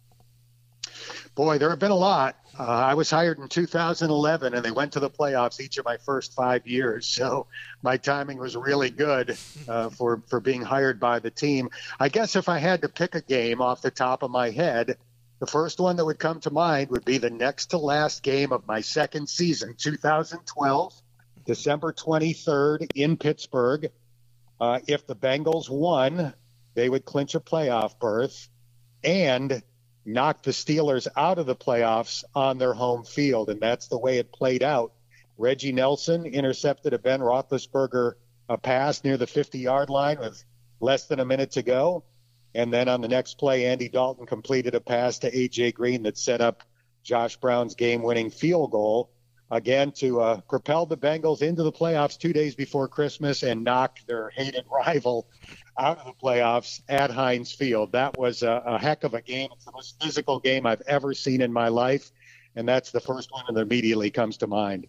[1.35, 2.35] Boy, there have been a lot.
[2.57, 5.97] Uh, I was hired in 2011, and they went to the playoffs each of my
[5.97, 7.07] first five years.
[7.07, 7.47] So
[7.81, 11.69] my timing was really good uh, for for being hired by the team.
[11.99, 14.97] I guess if I had to pick a game off the top of my head,
[15.39, 18.51] the first one that would come to mind would be the next to last game
[18.51, 21.01] of my second season, 2012,
[21.45, 23.89] December 23rd in Pittsburgh.
[24.59, 26.33] Uh, if the Bengals won,
[26.73, 28.49] they would clinch a playoff berth.
[29.01, 29.63] And
[30.05, 34.17] knocked the Steelers out of the playoffs on their home field, and that's the way
[34.17, 34.93] it played out.
[35.37, 38.13] Reggie Nelson intercepted a Ben Roethlisberger
[38.49, 40.43] a pass near the 50-yard line with
[40.79, 42.03] less than a minute to go,
[42.55, 46.17] and then on the next play, Andy Dalton completed a pass to AJ Green that
[46.17, 46.63] set up
[47.03, 49.11] Josh Brown's game-winning field goal
[49.51, 53.99] again to uh, propel the Bengals into the playoffs two days before Christmas and knock
[54.07, 55.27] their hated rival
[55.79, 57.93] out of the playoffs at Heinz Field.
[57.93, 59.49] That was a, a heck of a game.
[59.53, 62.11] It's the most physical game I've ever seen in my life,
[62.55, 64.87] and that's the first one that immediately comes to mind.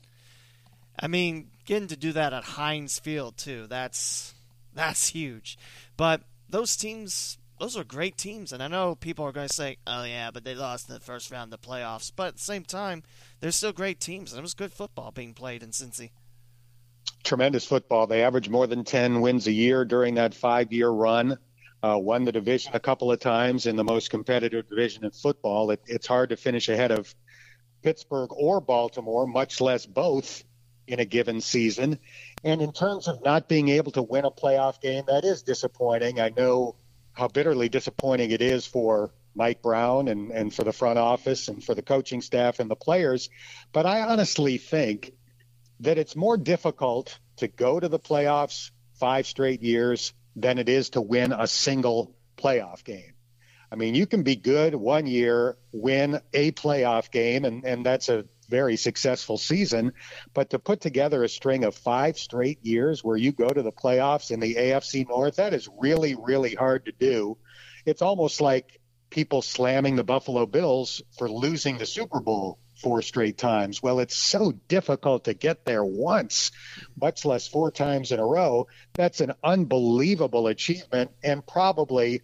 [0.98, 4.34] I mean, getting to do that at Heinz Field too, that's
[4.74, 5.58] that's huge.
[5.96, 9.76] But those teams those are great teams, and I know people are going to say,
[9.86, 12.42] "Oh yeah, but they lost in the first round of the playoffs." But at the
[12.42, 13.02] same time,
[13.40, 16.10] they're still great teams, and it was good football being played in Cincy
[17.22, 18.06] tremendous football.
[18.06, 21.38] They averaged more than 10 wins a year during that five year run.
[21.82, 25.70] Uh, won the division a couple of times in the most competitive division in football.
[25.70, 27.14] It, it's hard to finish ahead of
[27.82, 30.44] Pittsburgh or Baltimore, much less both
[30.86, 31.98] in a given season.
[32.44, 36.20] And in terms of not being able to win a playoff game, that is disappointing.
[36.20, 36.76] I know
[37.12, 41.62] how bitterly disappointing it is for Mike Brown and, and for the front office and
[41.62, 43.30] for the coaching staff and the players.
[43.72, 45.12] But I honestly think
[45.80, 50.90] that it's more difficult to go to the playoffs five straight years than it is
[50.90, 53.14] to win a single playoff game.
[53.72, 58.08] I mean, you can be good one year, win a playoff game, and, and that's
[58.08, 59.92] a very successful season.
[60.34, 63.72] But to put together a string of five straight years where you go to the
[63.72, 67.38] playoffs in the AFC North, that is really, really hard to do.
[67.86, 73.38] It's almost like people slamming the Buffalo Bills for losing the Super Bowl four straight
[73.38, 73.82] times.
[73.82, 76.50] Well, it's so difficult to get there once,
[77.00, 78.66] much less four times in a row.
[78.94, 82.22] That's an unbelievable achievement and probably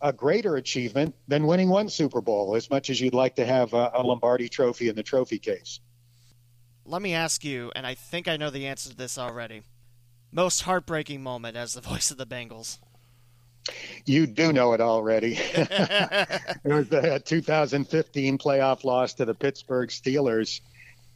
[0.00, 3.72] a greater achievement than winning one Super Bowl, as much as you'd like to have
[3.72, 5.80] a, a Lombardi trophy in the trophy case.
[6.84, 9.62] Let me ask you, and I think I know the answer to this already.
[10.30, 12.78] Most heartbreaking moment as the voice of the Bengals.
[14.04, 15.34] You do know it already.
[15.38, 20.60] it was the 2015 playoff loss to the Pittsburgh Steelers.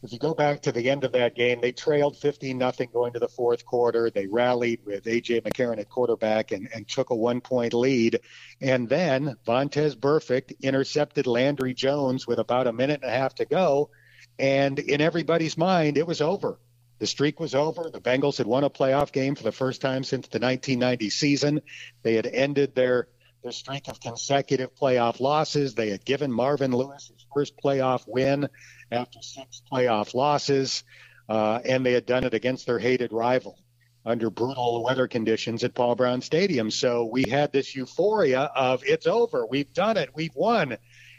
[0.01, 3.11] If you go back to the end of that game, they trailed 15 nothing going
[3.13, 4.09] to the fourth quarter.
[4.09, 5.41] They rallied with A.J.
[5.41, 8.21] McCarron at quarterback and, and took a one point lead.
[8.61, 13.45] And then Vontaze Burfict intercepted Landry Jones with about a minute and a half to
[13.45, 13.89] go.
[14.37, 16.57] And in everybody's mind, it was over.
[16.99, 17.89] The streak was over.
[17.89, 21.61] The Bengals had won a playoff game for the first time since the 1990 season.
[22.03, 23.07] They had ended their
[23.41, 25.73] their streak of consecutive playoff losses.
[25.73, 28.49] They had given Marvin Lewis his first playoff win
[28.91, 30.83] after six playoff losses,
[31.29, 33.57] uh, and they had done it against their hated rival
[34.05, 36.69] under brutal weather conditions at Paul Brown Stadium.
[36.69, 40.77] So we had this euphoria of it's over, we've done it, we've won.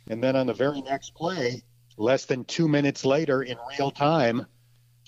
[0.09, 1.63] And then on the very next play,
[1.97, 4.47] less than two minutes later in real time,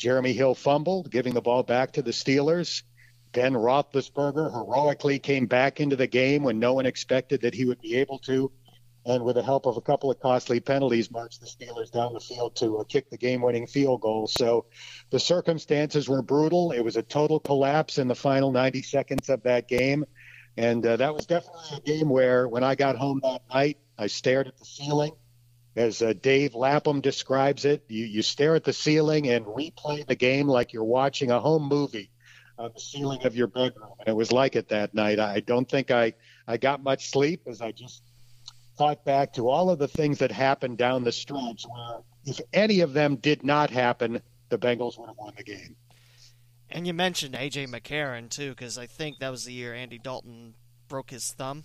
[0.02, 2.82] Jeremy Hill fumbled, giving the ball back to the Steelers.
[3.30, 7.80] Ben Roethlisberger heroically came back into the game when no one expected that he would
[7.80, 8.50] be able to,
[9.06, 12.18] and with the help of a couple of costly penalties, marched the Steelers down the
[12.18, 14.26] field to uh, kick the game-winning field goal.
[14.26, 14.66] So
[15.10, 16.72] the circumstances were brutal.
[16.72, 20.04] It was a total collapse in the final 90 seconds of that game.
[20.56, 24.08] And uh, that was definitely a game where, when I got home that night, I
[24.08, 25.12] stared at the ceiling.
[25.74, 30.14] As uh, Dave Lapham describes it, you, you stare at the ceiling and replay the
[30.14, 32.10] game like you're watching a home movie
[32.58, 33.92] on the ceiling of your bedroom.
[34.00, 35.18] And it was like it that night.
[35.18, 36.14] I don't think I,
[36.46, 38.02] I got much sleep as I just
[38.76, 42.80] thought back to all of the things that happened down the stretch where if any
[42.80, 45.76] of them did not happen, the Bengals would have won the game.
[46.70, 50.54] And you mentioned AJ McCarron too, because I think that was the year Andy Dalton
[50.88, 51.64] broke his thumb.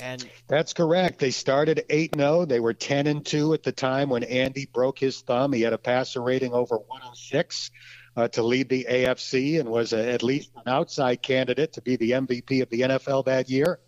[0.00, 1.18] And that's correct.
[1.18, 2.44] They started eight and zero.
[2.44, 5.52] They were ten and two at the time when Andy broke his thumb.
[5.52, 7.70] He had a passer rating over 106
[8.16, 11.96] uh, to lead the AFC and was a, at least an outside candidate to be
[11.96, 13.80] the MVP of the NFL that year.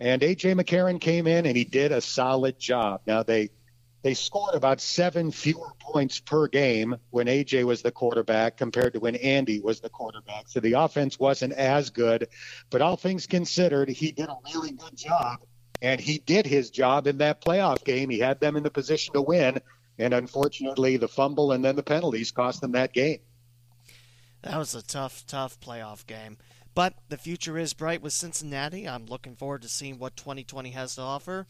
[0.00, 3.02] And AJ McCarron came in and he did a solid job.
[3.06, 3.50] Now they
[4.02, 9.00] they scored about seven fewer points per game when AJ was the quarterback compared to
[9.00, 10.48] when Andy was the quarterback.
[10.48, 12.28] So the offense wasn't as good,
[12.68, 15.38] but all things considered, he did a really good job.
[15.82, 18.08] And he did his job in that playoff game.
[18.08, 19.60] He had them in the position to win.
[19.98, 23.18] And unfortunately, the fumble and then the penalties cost them that game.
[24.42, 26.38] That was a tough, tough playoff game.
[26.74, 28.88] But the future is bright with Cincinnati.
[28.88, 31.46] I'm looking forward to seeing what 2020 has to offer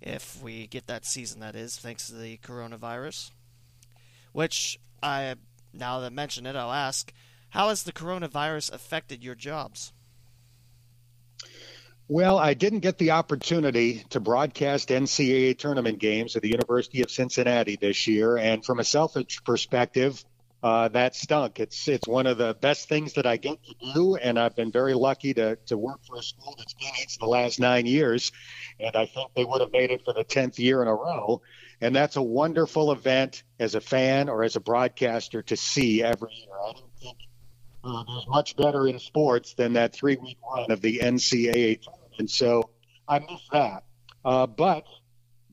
[0.00, 3.30] if we get that season, that is, thanks to the coronavirus.
[4.32, 5.36] Which I,
[5.72, 7.12] now that I mention it, I'll ask,
[7.50, 9.92] how has the coronavirus affected your jobs?
[12.08, 17.10] Well, I didn't get the opportunity to broadcast NCAA tournament games at the University of
[17.10, 20.22] Cincinnati this year, and from a selfish perspective,
[20.62, 21.60] uh, that stunk.
[21.60, 24.70] It's it's one of the best things that I get to do, and I've been
[24.70, 28.32] very lucky to to work for a school that's been for the last nine years,
[28.78, 31.40] and I think they would have made it for the tenth year in a row.
[31.80, 36.32] And that's a wonderful event as a fan or as a broadcaster to see every
[36.32, 36.54] year.
[36.62, 37.18] I don't think
[37.84, 42.30] uh, there's much better in sports than that three week run of the NCAA tournament.
[42.30, 42.70] So
[43.08, 43.84] I miss that.
[44.24, 44.86] Uh, but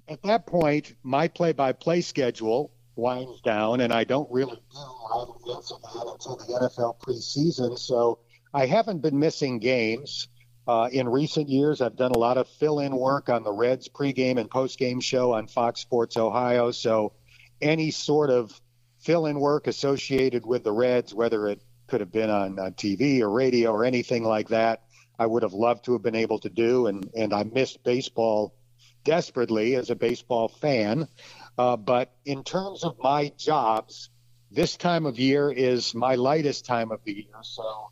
[0.07, 4.77] at that point, my play by play schedule winds down, and I don't really do
[4.77, 7.77] lot of that until the NFL preseason.
[7.77, 8.19] So
[8.53, 10.27] I haven't been missing games.
[10.67, 14.39] Uh, in recent years, I've done a lot of fill-in work on the Reds pregame
[14.39, 16.71] and postgame show on Fox Sports Ohio.
[16.71, 17.13] So
[17.61, 18.61] any sort of
[18.99, 23.29] fill-in work associated with the Reds, whether it could have been on uh, TV or
[23.29, 24.83] radio or anything like that,
[25.19, 26.87] I would have loved to have been able to do.
[26.87, 28.55] And and I missed baseball
[29.03, 31.09] desperately as a baseball fan.
[31.57, 34.09] Uh, but in terms of my jobs,
[34.49, 37.41] this time of year is my lightest time of the year.
[37.43, 37.89] So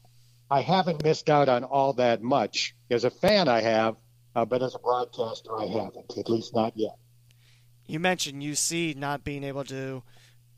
[0.49, 2.75] I haven't missed out on all that much.
[2.89, 3.97] As a fan, I have,
[4.33, 6.95] uh, but as a broadcaster, I haven't, at least not yet.
[7.85, 10.03] You mentioned UC not being able to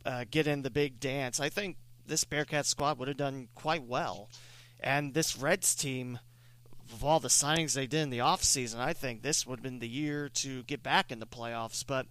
[0.06, 1.39] uh, get in the big dance.
[1.39, 4.30] I think this Bearcat squad would have done quite well.
[4.80, 6.20] And this Reds team,
[6.92, 9.80] of all the signings they did in the offseason, I think this would have been
[9.80, 11.86] the year to get back in the playoffs.
[11.86, 12.08] But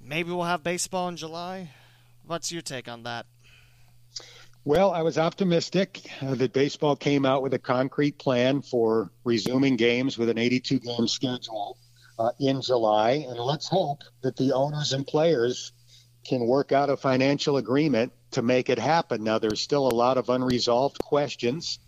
[0.00, 1.70] maybe we'll have baseball in July.
[2.26, 3.26] What's your take on that?
[4.64, 9.76] Well, I was optimistic uh, that baseball came out with a concrete plan for resuming
[9.76, 11.78] games with an 82 game schedule
[12.16, 13.26] uh, in July.
[13.28, 15.72] And let's hope that the owners and players
[16.24, 19.24] can work out a financial agreement to make it happen.
[19.24, 21.78] Now, there's still a lot of unresolved questions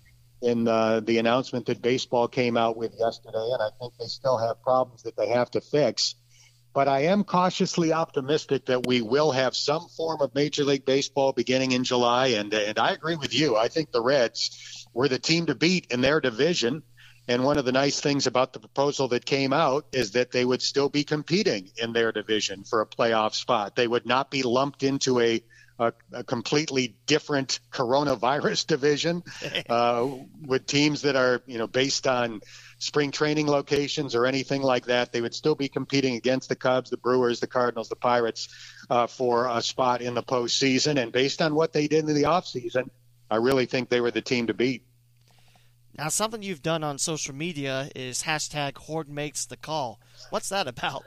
[0.42, 4.36] in uh, the announcement that baseball came out with yesterday, and I think they still
[4.38, 6.14] have problems that they have to fix.
[6.74, 11.32] But I am cautiously optimistic that we will have some form of Major League Baseball
[11.32, 12.28] beginning in July.
[12.28, 13.56] And, and I agree with you.
[13.56, 16.82] I think the Reds were the team to beat in their division.
[17.28, 20.44] And one of the nice things about the proposal that came out is that they
[20.44, 23.76] would still be competing in their division for a playoff spot.
[23.76, 25.42] They would not be lumped into a,
[25.78, 29.22] a, a completely different coronavirus division
[29.68, 30.08] uh,
[30.46, 32.40] with teams that are, you know, based on
[32.78, 35.12] spring training locations or anything like that.
[35.12, 38.48] They would still be competing against the Cubs, the Brewers, the Cardinals, the Pirates
[38.90, 41.00] uh, for a spot in the postseason.
[41.00, 42.90] And based on what they did in the offseason,
[43.30, 44.84] I really think they were the team to beat.
[45.96, 50.00] Now, something you've done on social media is hashtag Hoard makes the call.
[50.30, 51.04] What's that about?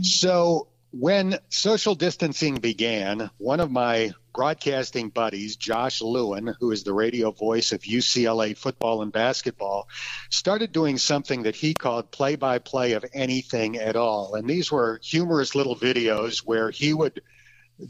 [0.00, 6.92] So, when social distancing began, one of my broadcasting buddies, Josh Lewin, who is the
[6.92, 9.88] radio voice of UCLA football and basketball,
[10.30, 14.34] started doing something that he called play by play of anything at all.
[14.34, 17.20] And these were humorous little videos where he would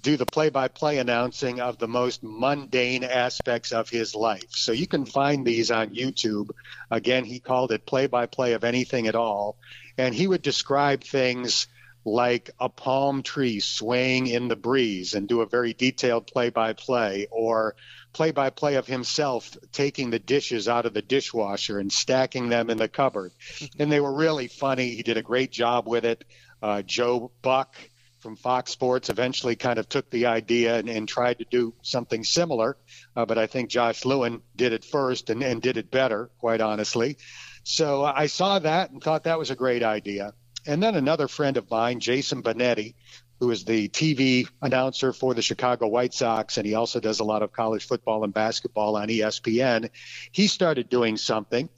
[0.01, 4.51] do the play by play announcing of the most mundane aspects of his life.
[4.51, 6.51] So you can find these on YouTube.
[6.91, 9.57] Again, he called it play by play of anything at all.
[9.97, 11.69] And he would describe things
[12.07, 16.73] like a palm tree swaying in the breeze and do a very detailed play by
[16.73, 17.75] play or
[18.13, 22.71] play by play of himself taking the dishes out of the dishwasher and stacking them
[22.71, 23.33] in the cupboard.
[23.79, 24.91] and they were really funny.
[24.91, 26.25] He did a great job with it.
[26.63, 27.75] Uh, Joe Buck
[28.21, 32.23] from Fox Sports eventually kind of took the idea and, and tried to do something
[32.23, 32.77] similar.
[33.17, 36.61] Uh, but I think Josh Lewin did it first and, and did it better, quite
[36.61, 37.19] honestly.
[37.65, 40.35] So I saw that and thought that was a great idea.
[40.67, 42.95] And then another friend of mine, Jason Benetti,
[43.39, 47.25] who is the TV announcer for the Chicago White Sox, and he also does a
[47.25, 49.91] lot of college football and basketball on ESPN.
[50.33, 51.69] He started doing something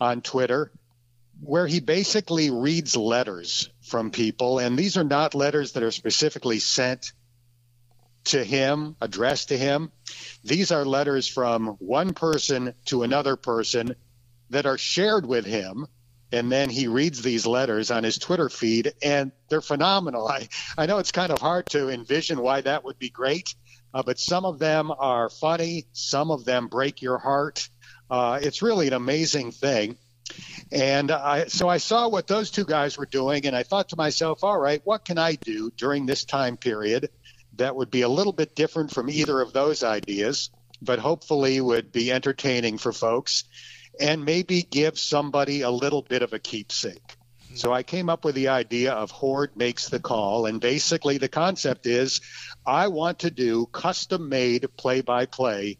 [0.00, 0.72] on Twitter
[1.40, 6.58] where he basically reads letters from people, and these are not letters that are specifically
[6.58, 7.12] sent
[8.24, 9.92] to him, addressed to him.
[10.44, 13.94] These are letters from one person to another person
[14.50, 15.86] that are shared with him
[16.36, 20.28] and then he reads these letters on his Twitter feed, and they're phenomenal.
[20.28, 23.54] I, I know it's kind of hard to envision why that would be great,
[23.94, 27.68] uh, but some of them are funny, some of them break your heart.
[28.10, 29.96] Uh, it's really an amazing thing.
[30.70, 33.96] And I, so I saw what those two guys were doing, and I thought to
[33.96, 37.08] myself, all right, what can I do during this time period
[37.54, 40.50] that would be a little bit different from either of those ideas,
[40.82, 43.44] but hopefully would be entertaining for folks?
[44.00, 47.16] And maybe give somebody a little bit of a keepsake.
[47.54, 50.44] So I came up with the idea of Hoard makes the call.
[50.44, 52.20] And basically, the concept is
[52.66, 55.78] I want to do custom made play by play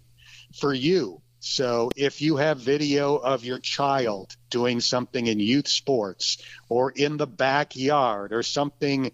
[0.58, 1.20] for you.
[1.40, 6.38] So if you have video of your child doing something in youth sports
[6.68, 9.12] or in the backyard or something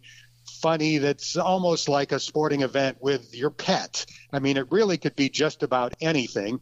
[0.60, 5.16] funny that's almost like a sporting event with your pet, I mean, it really could
[5.16, 6.60] be just about anything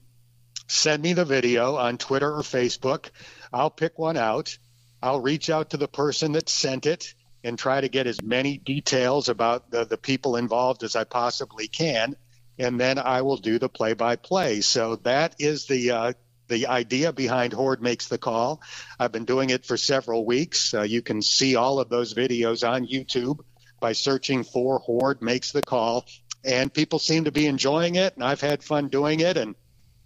[0.70, 3.10] send me the video on Twitter or Facebook.
[3.52, 4.56] I'll pick one out.
[5.02, 8.58] I'll reach out to the person that sent it and try to get as many
[8.58, 12.16] details about the, the people involved as I possibly can.
[12.58, 14.60] And then I will do the play by play.
[14.60, 16.12] So that is the, uh,
[16.48, 18.60] the idea behind Hoard Makes the Call.
[18.98, 20.74] I've been doing it for several weeks.
[20.74, 23.40] Uh, you can see all of those videos on YouTube
[23.80, 26.04] by searching for Hoard Makes the Call.
[26.44, 29.36] And people seem to be enjoying it, and I've had fun doing it.
[29.36, 29.54] And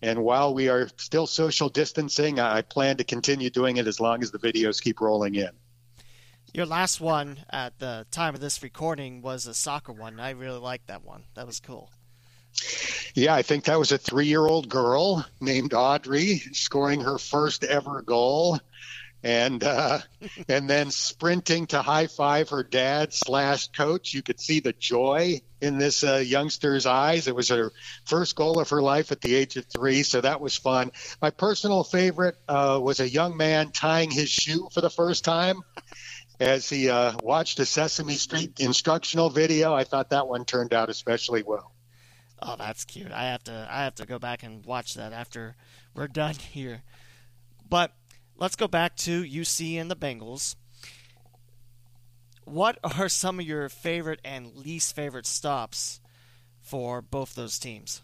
[0.04, 4.22] and while we are still social distancing, I plan to continue doing it as long
[4.22, 5.48] as the videos keep rolling in.
[6.52, 10.20] Your last one at the time of this recording was a soccer one.
[10.20, 11.24] I really liked that one.
[11.34, 11.90] That was cool.
[13.14, 17.64] Yeah, I think that was a three year old girl named Audrey scoring her first
[17.64, 18.60] ever goal
[19.24, 20.00] and uh,
[20.48, 24.12] and then sprinting to high five her dad slash coach.
[24.12, 27.26] You could see the joy in this uh, youngster's eyes.
[27.26, 27.72] It was her
[28.04, 30.92] first goal of her life at the age of three, so that was fun.
[31.22, 35.62] My personal favorite uh, was a young man tying his shoe for the first time.
[36.38, 40.90] As he uh, watched a Sesame Street instructional video, I thought that one turned out
[40.90, 41.72] especially well.
[42.42, 43.12] Oh, that's cute.
[43.12, 45.56] I have to I have to go back and watch that after
[45.94, 46.82] we're done here.
[47.70, 47.92] But
[48.36, 50.56] let's go back to UC and the Bengals.
[52.44, 56.00] What are some of your favorite and least favorite stops
[56.60, 58.02] for both those teams?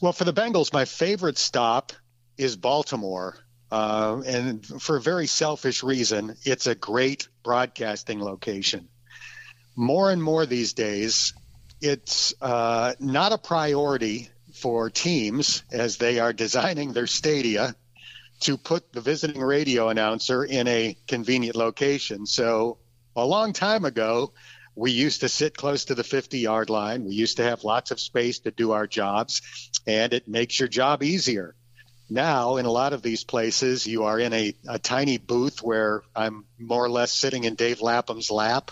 [0.00, 1.92] Well, for the Bengals, my favorite stop
[2.36, 3.36] is Baltimore.
[3.70, 8.88] Uh, and for a very selfish reason, it's a great broadcasting location.
[9.74, 11.32] More and more these days,
[11.80, 17.74] it's uh, not a priority for teams as they are designing their stadia
[18.40, 22.26] to put the visiting radio announcer in a convenient location.
[22.26, 22.78] So
[23.14, 24.32] a long time ago,
[24.74, 27.04] we used to sit close to the 50 yard line.
[27.04, 29.40] We used to have lots of space to do our jobs,
[29.86, 31.54] and it makes your job easier.
[32.08, 36.02] Now, in a lot of these places, you are in a, a tiny booth where
[36.14, 38.70] I'm more or less sitting in Dave Lapham's lap.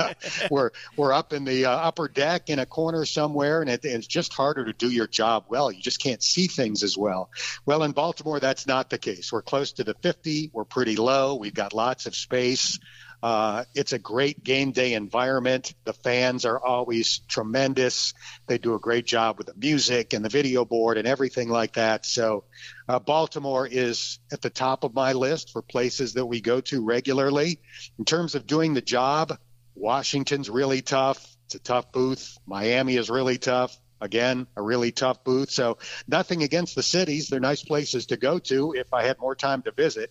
[0.50, 4.06] we're we're up in the uh, upper deck in a corner somewhere, and it, it's
[4.06, 5.70] just harder to do your job well.
[5.70, 7.30] You just can't see things as well.
[7.64, 9.32] Well, in Baltimore, that's not the case.
[9.32, 10.50] We're close to the 50.
[10.52, 11.36] We're pretty low.
[11.36, 12.80] We've got lots of space.
[13.22, 15.74] Uh, it's a great game day environment.
[15.84, 18.14] The fans are always tremendous.
[18.48, 21.74] They do a great job with the music and the video board and everything like
[21.74, 22.04] that.
[22.04, 22.44] So,
[22.88, 26.84] uh, Baltimore is at the top of my list for places that we go to
[26.84, 27.60] regularly.
[27.96, 29.38] In terms of doing the job,
[29.76, 31.24] Washington's really tough.
[31.46, 32.36] It's a tough booth.
[32.44, 33.78] Miami is really tough.
[34.00, 35.52] Again, a really tough booth.
[35.52, 37.28] So, nothing against the cities.
[37.28, 40.10] They're nice places to go to if I had more time to visit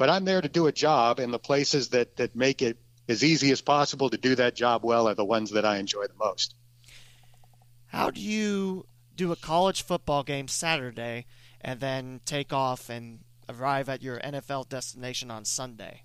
[0.00, 3.22] but I'm there to do a job, and the places that that make it as
[3.22, 6.14] easy as possible to do that job well are the ones that I enjoy the
[6.18, 6.54] most.
[7.84, 11.26] How do you do a college football game Saturday
[11.60, 16.04] and then take off and arrive at your NFL destination on Sunday?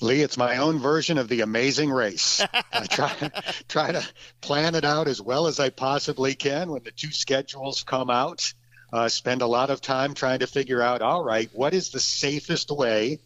[0.00, 2.44] Lee, it's my own version of the amazing race.
[2.72, 3.30] I try
[3.68, 4.04] try to
[4.40, 8.52] plan it out as well as I possibly can when the two schedules come out.
[8.92, 12.00] Uh, spend a lot of time trying to figure out, all right, what is the
[12.00, 13.18] safest way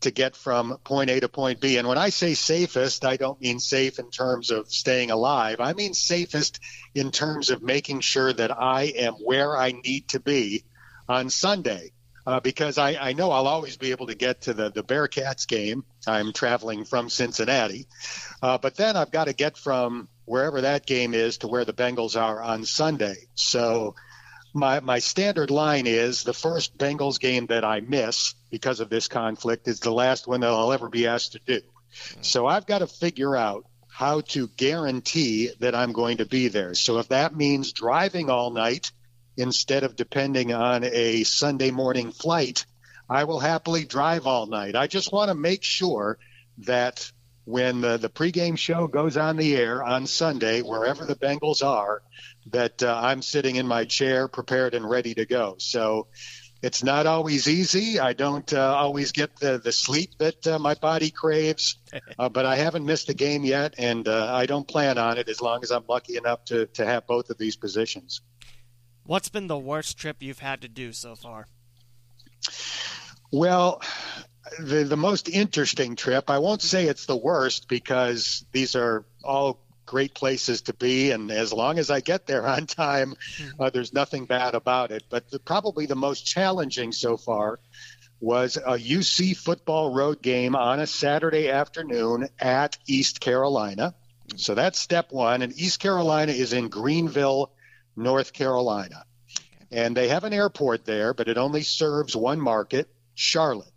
[0.00, 1.78] to get from point A to point B?
[1.78, 5.56] And when I say safest, I don't mean safe in terms of staying alive.
[5.60, 6.60] I mean safest
[6.94, 10.64] in terms of making sure that I am where I need to be
[11.08, 11.92] on Sunday
[12.26, 15.46] uh, because I, I know I'll always be able to get to the, the Bearcats
[15.46, 15.84] game.
[16.06, 17.86] I'm traveling from Cincinnati.
[18.42, 21.72] Uh, but then I've got to get from wherever that game is to where the
[21.72, 23.16] Bengals are on Sunday.
[23.34, 23.94] So
[24.56, 29.08] my, my standard line is the first Bengals game that I miss because of this
[29.08, 31.60] conflict is the last one that I'll ever be asked to do.
[32.14, 32.22] Hmm.
[32.22, 36.74] So I've got to figure out how to guarantee that I'm going to be there.
[36.74, 38.90] So if that means driving all night–
[39.36, 42.66] instead of depending on a Sunday morning flight,
[43.08, 44.74] I will happily drive all night.
[44.74, 46.18] I just want to make sure
[46.58, 47.10] that
[47.44, 52.02] when the, the pregame show goes on the air on Sunday, wherever the Bengals are,
[52.50, 55.56] that uh, I'm sitting in my chair prepared and ready to go.
[55.58, 56.08] So
[56.62, 58.00] it's not always easy.
[58.00, 61.76] I don't uh, always get the, the sleep that uh, my body craves,
[62.18, 65.28] uh, but I haven't missed a game yet, and uh, I don't plan on it
[65.28, 68.20] as long as I'm lucky enough to, to have both of these positions.
[69.04, 71.46] What's been the worst trip you've had to do so far?
[73.30, 73.82] Well,
[74.58, 76.30] the the most interesting trip.
[76.30, 81.30] I won't say it's the worst because these are all great places to be, and
[81.30, 83.62] as long as I get there on time, hmm.
[83.62, 85.04] uh, there's nothing bad about it.
[85.08, 87.60] But the, probably the most challenging so far
[88.20, 93.94] was a UC football road game on a Saturday afternoon at East Carolina.
[94.36, 97.52] So that's step one, and East Carolina is in Greenville,
[97.94, 99.04] North Carolina.
[99.70, 103.72] And they have an airport there, but it only serves one market, Charlotte.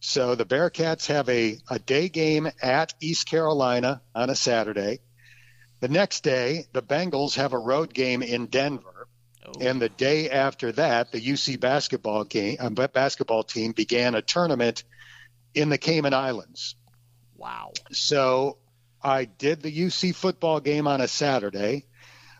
[0.00, 4.98] So the Bearcats have a, a day game at East Carolina on a Saturday.
[5.82, 9.08] The next day, the Bengals have a road game in Denver.
[9.44, 9.50] Oh.
[9.60, 14.84] And the day after that, the UC basketball game uh, basketball team began a tournament
[15.54, 16.76] in the Cayman Islands.
[17.36, 17.72] Wow.
[17.90, 18.58] So
[19.02, 21.86] I did the UC football game on a Saturday.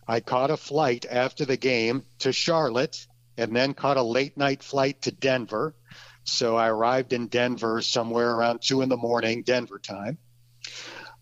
[0.06, 4.62] I caught a flight after the game to Charlotte and then caught a late night
[4.62, 5.74] flight to Denver.
[6.22, 10.18] So I arrived in Denver somewhere around two in the morning, Denver time.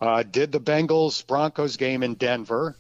[0.00, 2.76] Uh, did the Bengals Broncos game in Denver.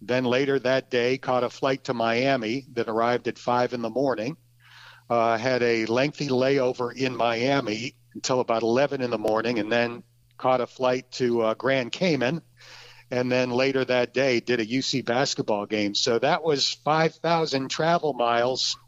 [0.00, 3.90] Then later that day, caught a flight to Miami that arrived at five in the
[3.90, 4.36] morning.
[5.10, 10.02] Uh, had a lengthy layover in Miami until about 11 in the morning, and then
[10.38, 12.42] caught a flight to uh, Grand Cayman
[13.12, 15.94] and then later that day did a UC basketball game.
[15.94, 18.78] So that was 5,000 travel miles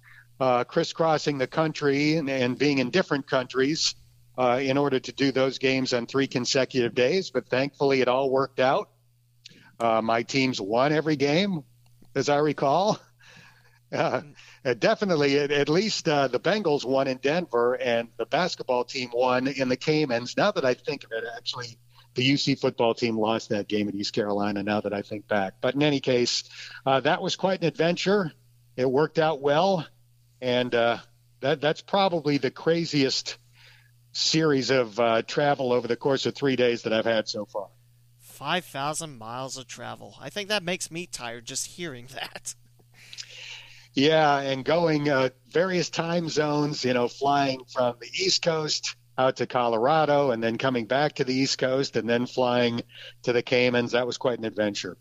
[0.40, 3.94] uh, crisscrossing the country and, and, being in different countries
[4.36, 7.30] uh, in order to do those games on three consecutive days.
[7.30, 8.90] But thankfully, it all worked out.
[9.78, 11.64] Uh, my teams won every game,
[12.14, 12.98] as I recall.
[13.92, 14.22] Uh,
[14.80, 19.46] definitely, at, at least uh, the Bengals won in Denver, and the basketball team won
[19.46, 20.36] in the Caymans.
[20.36, 21.78] Now that I think of it, actually
[22.14, 24.64] the UC football team lost that game at East Carolina.
[24.64, 26.44] Now that I think back, but in any case,
[26.84, 28.32] uh, that was quite an adventure.
[28.76, 29.86] It worked out well,
[30.40, 30.98] and uh,
[31.40, 33.38] that that's probably the craziest
[34.14, 37.68] series of uh, travel over the course of three days that I've had so far.
[38.18, 40.16] Five thousand miles of travel.
[40.20, 42.54] I think that makes me tired just hearing that.
[43.92, 46.84] Yeah, and going uh, various time zones.
[46.84, 51.24] You know, flying from the East Coast out to Colorado and then coming back to
[51.24, 52.82] the East Coast and then flying
[53.22, 53.92] to the Caymans.
[53.92, 54.96] That was quite an adventure.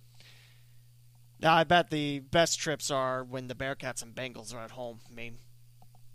[1.40, 5.00] Now, I bet the best trips are when the Bearcats and Bengals are at home.
[5.10, 5.40] I mean,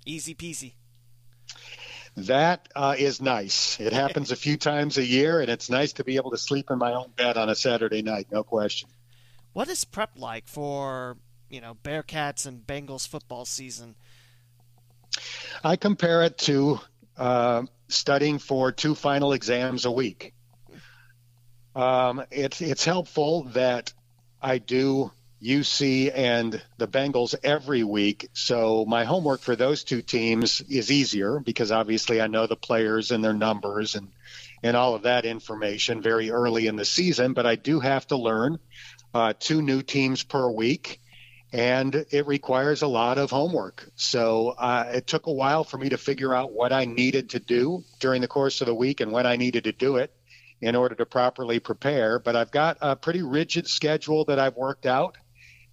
[0.07, 0.75] easy peasy.
[2.27, 3.79] That uh, is nice.
[3.79, 6.69] It happens a few times a year, and it's nice to be able to sleep
[6.69, 8.89] in my own bed on a Saturday night, no question.
[9.53, 11.17] What is prep like for,
[11.49, 13.95] you know, Bearcats and Bengals football season?
[15.63, 16.81] I compare it to
[17.17, 20.35] uh, studying for two final exams a week.
[21.77, 23.93] Um, it's it's helpful that
[24.43, 25.13] I do
[25.43, 31.39] UC and the Bengals every week, so my homework for those two teams is easier
[31.39, 34.09] because obviously I know the players and their numbers and
[34.63, 37.33] and all of that information very early in the season.
[37.33, 38.59] But I do have to learn
[39.15, 41.01] uh, two new teams per week
[41.53, 43.89] and it requires a lot of homework.
[43.95, 47.41] So uh, it took a while for me to figure out what I needed to
[47.41, 50.13] do during the course of the week and when I needed to do it
[50.61, 52.19] in order to properly prepare.
[52.19, 55.17] But I've got a pretty rigid schedule that I've worked out,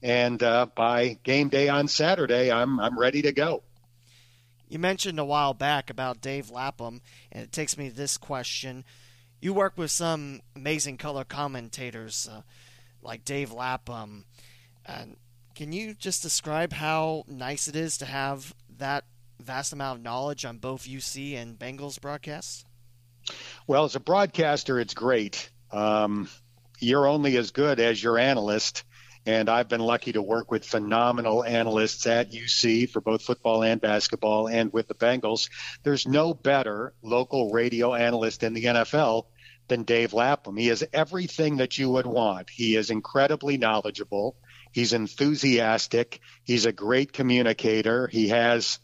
[0.05, 3.63] and uh, by game day on Saturday, I'm I'm ready to go.
[4.69, 7.01] You mentioned a while back about Dave Lapham,
[7.31, 8.85] and it takes me to this question.
[9.41, 12.41] You work with some amazing color commentators uh,
[13.01, 14.25] like Dave Lapham.
[14.85, 15.17] And
[15.55, 19.05] can you just describe how nice it is to have that
[19.39, 22.63] vast amount of knowledge on both UC and Bengals broadcasts?
[23.65, 25.49] Well, as a broadcaster, it's great.
[25.71, 26.29] Um,
[26.79, 28.83] you're only as good as your analyst.
[29.25, 33.81] And I've been lucky to work with phenomenal analysts at UC for both football and
[33.81, 35.49] basketball and with the Bengals.
[35.83, 39.25] There's no better local radio analyst in the NFL
[39.67, 40.57] than Dave Lapham.
[40.57, 42.49] He is everything that you would want.
[42.49, 44.35] He is incredibly knowledgeable.
[44.71, 46.19] He's enthusiastic.
[46.43, 48.07] He's a great communicator.
[48.07, 48.79] He has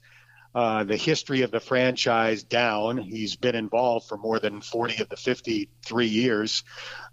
[0.54, 2.98] uh, the history of the franchise down.
[2.98, 6.64] He's been involved for more than 40 of the 53 years.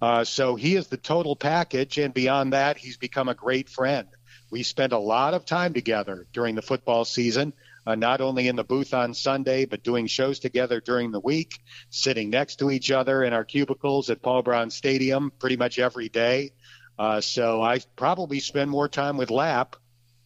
[0.03, 1.99] Uh, so he is the total package.
[1.99, 4.09] And beyond that, he's become a great friend.
[4.51, 7.53] We spent a lot of time together during the football season,
[7.87, 11.61] uh, not only in the booth on Sunday, but doing shows together during the week,
[11.91, 16.09] sitting next to each other in our cubicles at Paul Brown Stadium pretty much every
[16.09, 16.53] day.
[16.99, 19.77] Uh, so I probably spend more time with Lap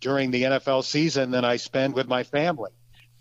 [0.01, 2.71] during the NFL season than I spend with my family.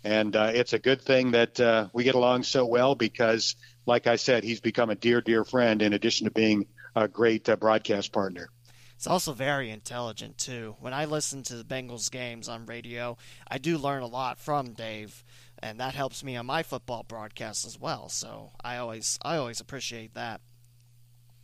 [0.04, 3.54] And uh, it's a good thing that uh, we get along so well because,
[3.86, 7.48] like I said, he's become a dear, dear friend in addition to being a great
[7.48, 8.48] uh, broadcast partner.
[8.96, 10.76] It's also very intelligent, too.
[10.80, 13.16] When I listen to the Bengals games on radio,
[13.48, 15.24] I do learn a lot from Dave,
[15.58, 18.08] and that helps me on my football broadcast as well.
[18.08, 20.40] So I always, I always appreciate that.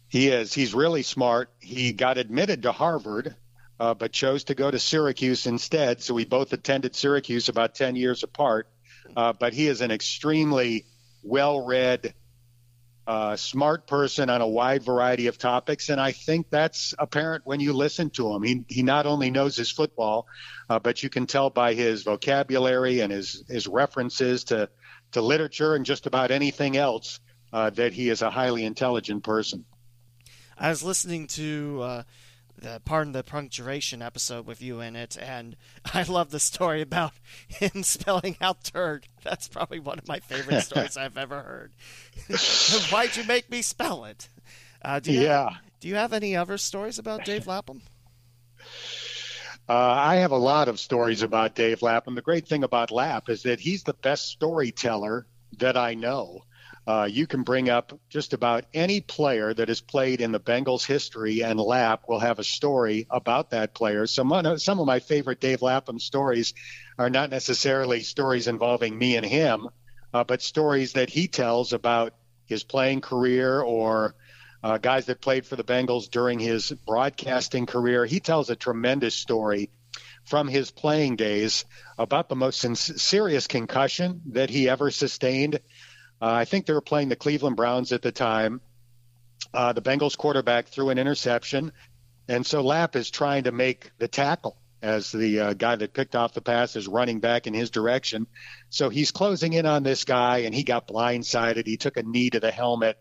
[0.09, 0.55] He is.
[0.55, 1.51] He's really smart.
[1.59, 3.35] He got admitted to Harvard
[3.81, 6.03] uh, but chose to go to Syracuse instead.
[6.03, 8.69] So we both attended Syracuse about 10 years apart.
[9.17, 10.85] Uh, but he is an extremely
[11.23, 12.15] well read,
[13.07, 15.89] uh, smart person on a wide variety of topics.
[15.89, 18.43] And I think that's apparent when you listen to him.
[18.43, 20.27] He, he not only knows his football,
[20.69, 24.69] uh, but you can tell by his vocabulary and his, his references to,
[25.13, 27.21] to literature and just about anything else
[27.53, 29.65] uh, that he is a highly intelligent person.
[30.59, 32.03] I was listening to uh,
[32.61, 35.57] the pardon the punctuation episode with you in it, and
[35.95, 37.13] I love the story about
[37.49, 39.07] him spelling out turd.
[39.23, 41.73] That's probably one of my favorite stories I've ever heard.
[42.91, 44.29] Why'd you make me spell it?
[44.83, 45.51] Uh, do you yeah.
[45.51, 47.83] Have, do you have any other stories about Dave Lapham?
[49.69, 52.15] Uh, I have a lot of stories about Dave Lapham.
[52.15, 55.27] The great thing about Lap is that he's the best storyteller
[55.59, 56.45] that I know.
[56.89, 60.87] Uh, you can bring up just about any player that has played in the Bengals
[60.87, 64.07] history, and Lap will have a story about that player.
[64.07, 66.55] Some some of my favorite Dave Lapham stories
[66.99, 69.69] are not necessarily stories involving me and him,
[70.15, 72.15] uh, but stories that he tells about
[72.47, 74.15] his playing career or
[74.63, 78.07] uh, guys that played for the Bengals during his broadcasting career.
[78.07, 79.69] He tells a tremendous story
[80.25, 81.67] from his playing days
[81.99, 85.61] about the most serious concussion that he ever sustained
[86.21, 88.61] uh, I think they were playing the Cleveland Browns at the time.
[89.55, 91.73] Uh, the Bengals quarterback threw an interception,
[92.29, 96.15] and so Lap is trying to make the tackle as the uh, guy that picked
[96.15, 98.27] off the pass is running back in his direction.
[98.71, 101.67] So he's closing in on this guy, and he got blindsided.
[101.67, 102.99] He took a knee to the helmet,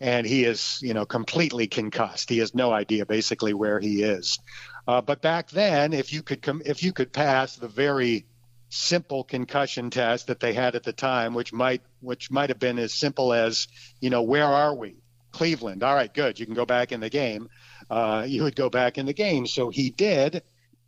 [0.00, 2.30] and he is, you know, completely concussed.
[2.30, 4.38] He has no idea basically where he is.
[4.86, 8.24] Uh, but back then, if you could com- if you could pass the very
[8.68, 12.78] simple concussion test that they had at the time, which might which might have been
[12.78, 13.68] as simple as,
[14.00, 14.96] you know, where are we?
[15.32, 15.82] Cleveland.
[15.82, 16.38] All right, good.
[16.38, 17.48] You can go back in the game.
[17.90, 19.46] Uh, you would go back in the game.
[19.46, 20.42] So he did,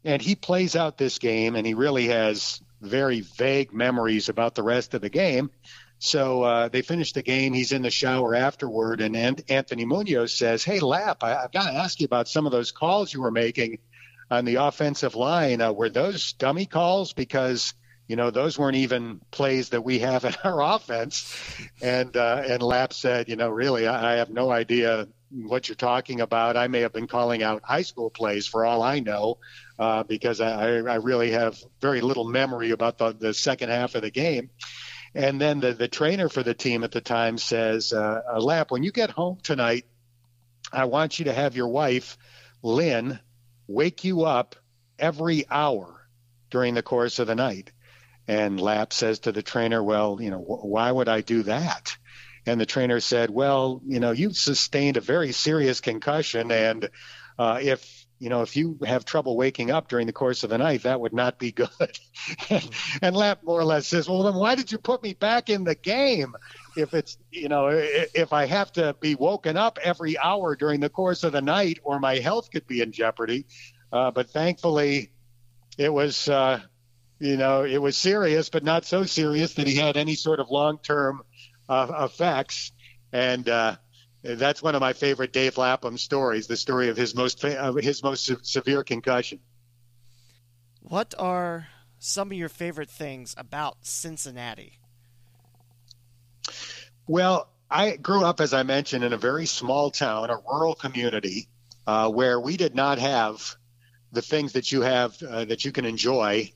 [0.04, 4.62] and he plays out this game, and he really has very vague memories about the
[4.62, 5.50] rest of the game.
[5.98, 7.52] So uh, they finish the game.
[7.52, 9.14] He's in the shower afterward, and
[9.50, 12.72] Anthony Munoz says, "Hey, Lap, I, have got to ask you about some of those
[12.72, 13.78] calls you were making
[14.30, 15.60] on the offensive line.
[15.60, 17.12] Uh, were those dummy calls?
[17.12, 17.74] Because
[18.06, 21.34] you know those weren't even plays that we have in our offense.
[21.82, 25.76] And uh, and Lap said, you know, really, I, I have no idea what you're
[25.76, 26.56] talking about.
[26.56, 29.38] I may have been calling out high school plays for all I know,
[29.78, 34.02] uh, because I, I really have very little memory about the, the second half of
[34.02, 34.50] the game.
[35.14, 38.82] And then the, the trainer for the team at the time says, uh, Lap, when
[38.82, 39.86] you get home tonight,
[40.72, 42.16] I want you to have your wife,
[42.62, 43.18] Lynn,
[43.70, 44.56] wake you up
[44.98, 46.08] every hour
[46.50, 47.72] during the course of the night.
[48.26, 51.96] And Lap says to the trainer, Well, you know, why would I do that?
[52.46, 56.50] And the trainer said, Well, you know, you've sustained a very serious concussion.
[56.50, 56.90] And
[57.38, 60.58] uh, if, you know, if you have trouble waking up during the course of the
[60.58, 61.98] night, that would not be good.
[63.02, 65.64] and Lap more or less says, Well, then why did you put me back in
[65.64, 66.34] the game?
[66.76, 70.90] If it's, you know, if I have to be woken up every hour during the
[70.90, 73.46] course of the night or my health could be in jeopardy.
[73.90, 75.10] Uh, but thankfully,
[75.78, 76.60] it was uh,
[77.20, 80.50] you know, it was serious, but not so serious that he had any sort of
[80.50, 81.22] long term
[81.68, 82.72] uh, effects.
[83.12, 83.76] And uh,
[84.22, 88.46] that's one of my favorite Dave Lapham stories, the story of his most his most
[88.46, 89.40] severe concussion.
[90.82, 91.68] What are
[91.98, 94.78] some of your favorite things about Cincinnati?
[97.06, 101.48] Well, I grew up, as I mentioned, in a very small town, a rural community,
[101.86, 103.56] uh, where we did not have
[104.12, 106.52] the things that you have uh, that you can enjoy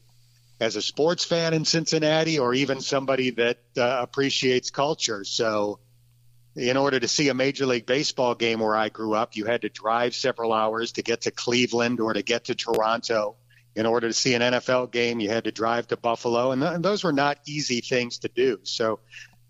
[0.61, 5.25] as a sports fan in Cincinnati, or even somebody that uh, appreciates culture.
[5.25, 5.81] So,
[6.57, 9.63] in order to see a Major League Baseball game where I grew up, you had
[9.63, 13.37] to drive several hours to get to Cleveland or to get to Toronto.
[13.77, 16.75] In order to see an NFL game, you had to drive to Buffalo, and, th-
[16.75, 18.61] and those were not easy things to do.
[18.63, 19.01] So,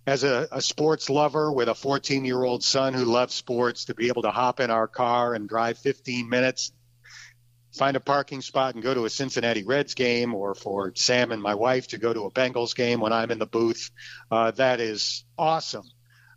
[0.06, 3.94] as a, a sports lover with a 14 year old son who loves sports, to
[3.94, 6.72] be able to hop in our car and drive 15 minutes,
[7.74, 11.42] find a parking spot, and go to a Cincinnati Reds game, or for Sam and
[11.42, 13.90] my wife to go to a Bengals game when I'm in the booth,
[14.30, 15.84] uh, that is awesome.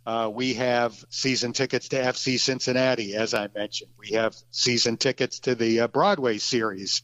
[0.08, 3.90] Uh, we have season tickets to FC Cincinnati, as I mentioned.
[3.98, 7.02] We have season tickets to the uh, Broadway series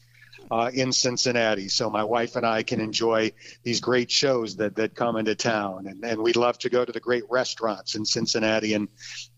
[0.49, 4.95] uh, in Cincinnati, so my wife and I can enjoy these great shows that that
[4.95, 8.73] come into town, and, and we love to go to the great restaurants in Cincinnati
[8.73, 8.87] and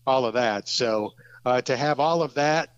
[0.06, 0.66] all of that.
[0.66, 1.12] So
[1.44, 2.70] uh, to have all of that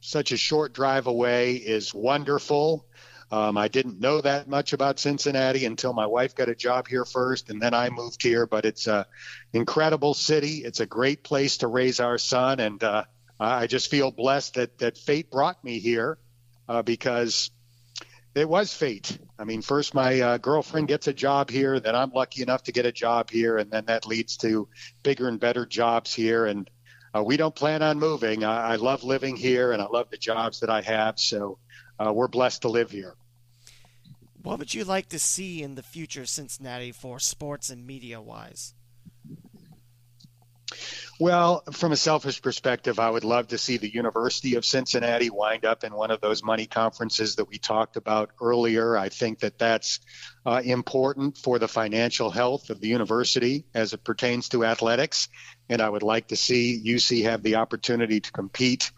[0.00, 2.84] such a short drive away is wonderful.
[3.32, 7.06] Um, I didn't know that much about Cincinnati until my wife got a job here
[7.06, 8.46] first, and then I moved here.
[8.46, 9.06] But it's a
[9.54, 10.58] incredible city.
[10.66, 13.04] It's a great place to raise our son, and uh,
[13.40, 16.18] I just feel blessed that that fate brought me here
[16.68, 17.50] uh, because
[18.34, 19.18] it was fate.
[19.38, 22.72] I mean, first my uh, girlfriend gets a job here, then I'm lucky enough to
[22.72, 24.68] get a job here, and then that leads to
[25.02, 26.44] bigger and better jobs here.
[26.44, 26.68] And
[27.14, 28.44] uh, we don't plan on moving.
[28.44, 31.18] I, I love living here, and I love the jobs that I have.
[31.18, 31.58] So
[31.98, 33.16] uh, we're blessed to live here.
[34.42, 38.74] What would you like to see in the future Cincinnati for sports and media wise?
[41.20, 45.64] Well, from a selfish perspective, I would love to see the University of Cincinnati wind
[45.64, 48.96] up in one of those money conferences that we talked about earlier.
[48.96, 50.00] I think that that's
[50.44, 55.28] uh, important for the financial health of the university as it pertains to athletics.
[55.68, 58.90] And I would like to see UC have the opportunity to compete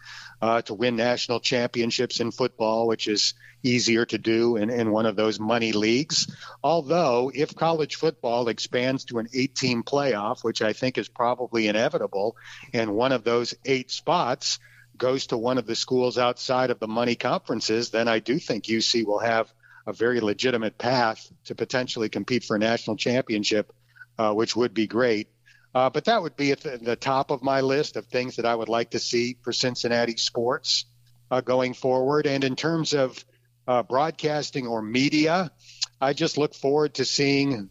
[0.45, 3.33] uh, to win national championships in football, which is
[3.63, 6.31] easier to do in, in one of those money leagues.
[6.63, 11.67] Although, if college football expands to an eight team playoff, which I think is probably
[11.67, 12.37] inevitable,
[12.73, 14.59] and one of those eight spots
[14.95, 18.65] goes to one of the schools outside of the money conferences, then I do think
[18.65, 19.51] UC will have
[19.87, 23.73] a very legitimate path to potentially compete for a national championship,
[24.19, 25.27] uh, which would be great.
[25.75, 28.45] Uh, but that would be at the, the, top of my list of things that
[28.45, 30.85] I would like to see for Cincinnati sports
[31.29, 32.27] uh, going forward.
[32.27, 33.23] And in terms of
[33.67, 35.51] uh, broadcasting or media,
[35.99, 37.69] I just look forward to seeing,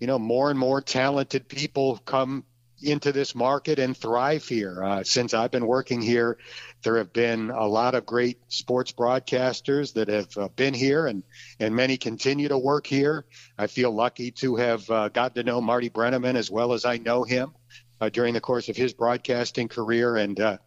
[0.00, 2.42] you know, more and more talented people come
[2.84, 4.82] into this market and thrive here.
[4.82, 6.38] Uh, since I've been working here,
[6.82, 11.22] there have been a lot of great sports broadcasters that have uh, been here, and
[11.58, 13.24] and many continue to work here.
[13.58, 16.98] I feel lucky to have uh, gotten to know Marty Brennaman as well as I
[16.98, 17.52] know him
[18.00, 20.16] uh, during the course of his broadcasting career.
[20.16, 20.58] And uh,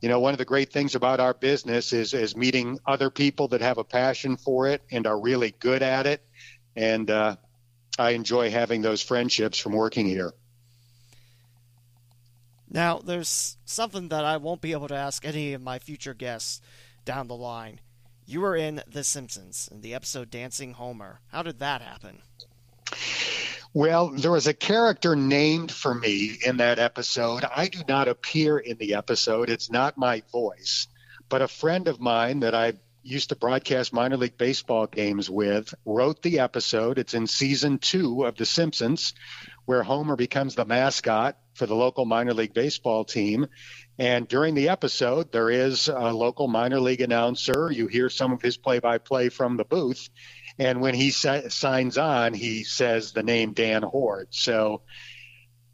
[0.00, 3.48] you know, one of the great things about our business is is meeting other people
[3.48, 6.22] that have a passion for it and are really good at it.
[6.74, 7.36] And uh,
[7.98, 10.32] I enjoy having those friendships from working here.
[12.68, 16.60] Now, there's something that I won't be able to ask any of my future guests
[17.04, 17.80] down the line.
[18.24, 21.20] You were in The Simpsons in the episode Dancing Homer.
[21.28, 22.22] How did that happen?
[23.72, 27.44] Well, there was a character named for me in that episode.
[27.44, 30.88] I do not appear in the episode, it's not my voice.
[31.28, 35.72] But a friend of mine that I used to broadcast minor league baseball games with
[35.84, 36.98] wrote the episode.
[36.98, 39.14] It's in season two of The Simpsons,
[39.66, 43.46] where Homer becomes the mascot for the local minor league baseball team.
[43.98, 47.70] And during the episode, there is a local minor league announcer.
[47.72, 50.08] You hear some of his play by play from the booth.
[50.58, 54.28] And when he sa- signs on, he says the name Dan Hoard.
[54.30, 54.82] So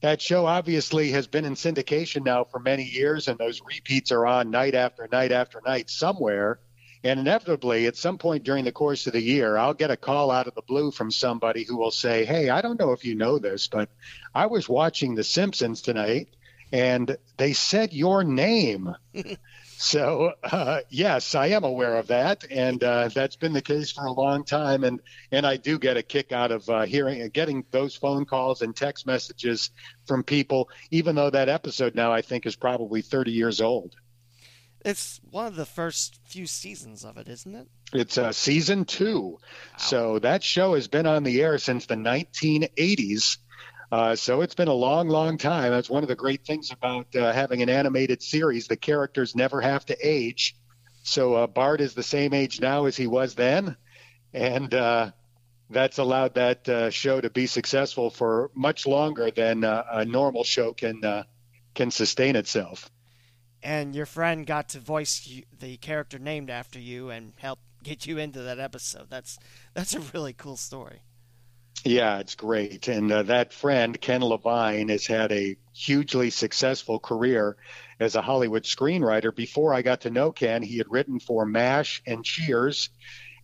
[0.03, 4.27] that show obviously has been in syndication now for many years, and those repeats are
[4.27, 6.59] on night after night after night somewhere.
[7.05, 10.31] And inevitably, at some point during the course of the year, I'll get a call
[10.31, 13.15] out of the blue from somebody who will say, Hey, I don't know if you
[13.15, 13.89] know this, but
[14.35, 16.29] I was watching The Simpsons tonight
[16.73, 18.95] and they said your name.
[19.77, 22.45] so, uh, yes, I am aware of that.
[22.51, 24.83] And uh, that's been the case for a long time.
[24.85, 25.01] And,
[25.31, 28.75] and I do get a kick out of uh, hearing, getting those phone calls and
[28.75, 29.71] text messages
[30.07, 33.97] from people, even though that episode now I think is probably 30 years old.
[34.85, 37.69] It's one of the first few seasons of it, isn't it?
[37.93, 39.39] It's uh, season two.
[39.39, 39.39] Wow.
[39.77, 43.39] So that show has been on the air since the 1980s.
[43.93, 45.71] Uh, so it's been a long, long time.
[45.71, 48.67] That's one of the great things about uh, having an animated series.
[48.67, 50.57] The characters never have to age.
[51.03, 53.77] So uh, Bart is the same age now as he was then.
[54.33, 55.11] And uh,
[55.69, 60.73] that's allowed that uh, show to be successful for much longer than a normal show
[60.73, 61.25] can,
[61.75, 62.91] can sustain itself
[63.63, 68.19] and your friend got to voice the character named after you and help get you
[68.19, 69.07] into that episode.
[69.09, 69.39] That's
[69.75, 71.03] that's a really cool story.
[71.85, 72.87] Yeah, it's great.
[72.87, 77.57] And uh, that friend, Ken Levine, has had a hugely successful career
[77.99, 79.35] as a Hollywood screenwriter.
[79.35, 82.91] Before I got to know Ken, he had written for MASH and Cheers.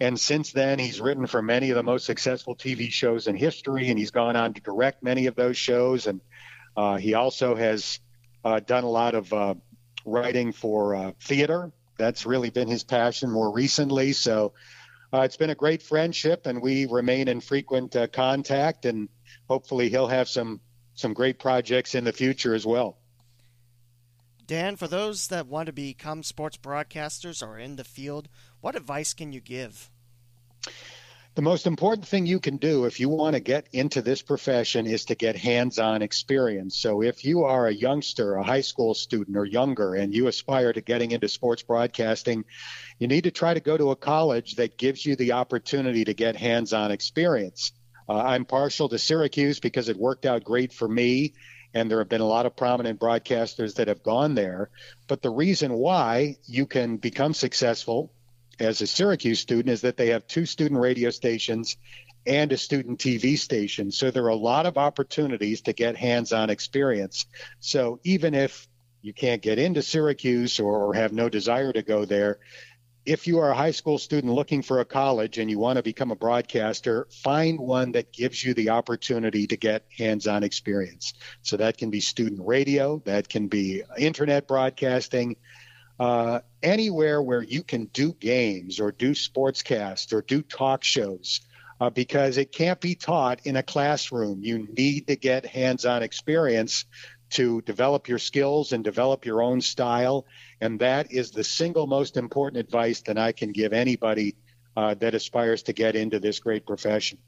[0.00, 3.88] And since then, he's written for many of the most successful TV shows in history,
[3.88, 6.06] and he's gone on to direct many of those shows.
[6.06, 6.20] And
[6.76, 7.98] uh, he also has
[8.44, 9.54] uh, done a lot of uh,
[10.04, 11.72] writing for uh, theater.
[11.98, 14.12] That's really been his passion more recently.
[14.12, 14.52] So
[15.12, 18.84] uh, it's been a great friendship, and we remain in frequent uh, contact.
[18.84, 19.08] And
[19.48, 20.60] hopefully, he'll have some
[20.94, 22.98] some great projects in the future as well.
[24.46, 28.28] Dan, for those that want to become sports broadcasters or in the field,
[28.60, 29.90] what advice can you give?
[31.38, 34.88] The most important thing you can do if you want to get into this profession
[34.88, 36.76] is to get hands on experience.
[36.76, 40.72] So, if you are a youngster, a high school student, or younger, and you aspire
[40.72, 42.44] to getting into sports broadcasting,
[42.98, 46.12] you need to try to go to a college that gives you the opportunity to
[46.12, 47.70] get hands on experience.
[48.08, 51.34] Uh, I'm partial to Syracuse because it worked out great for me
[51.72, 54.70] and there have been a lot of prominent broadcasters that have gone there.
[55.06, 58.10] But the reason why you can become successful
[58.60, 61.76] as a Syracuse student is that they have two student radio stations
[62.26, 63.90] and a student TV station.
[63.90, 67.26] So there are a lot of opportunities to get hands on experience.
[67.60, 68.68] So even if
[69.00, 72.40] you can't get into Syracuse or, or, have no desire to go there,
[73.06, 75.82] if you are a high school student looking for a college and you want to
[75.82, 81.14] become a broadcaster, find one that gives you the opportunity to get hands on experience.
[81.40, 85.36] So that can be student radio, that can be internet broadcasting,
[85.98, 91.40] uh, anywhere where you can do games or do sportscasts or do talk shows
[91.80, 94.42] uh, because it can't be taught in a classroom.
[94.42, 96.84] You need to get hands on experience
[97.30, 100.26] to develop your skills and develop your own style.
[100.60, 104.36] And that is the single most important advice that I can give anybody
[104.76, 107.18] uh, that aspires to get into this great profession.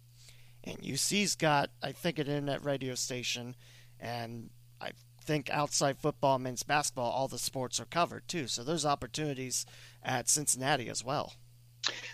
[0.64, 3.56] And UC's got, I think, an internet radio station,
[3.98, 4.50] and
[4.80, 4.90] I
[5.20, 8.46] think outside football, men's basketball, all the sports are covered too.
[8.46, 9.66] So there's opportunities
[10.02, 11.34] at Cincinnati as well.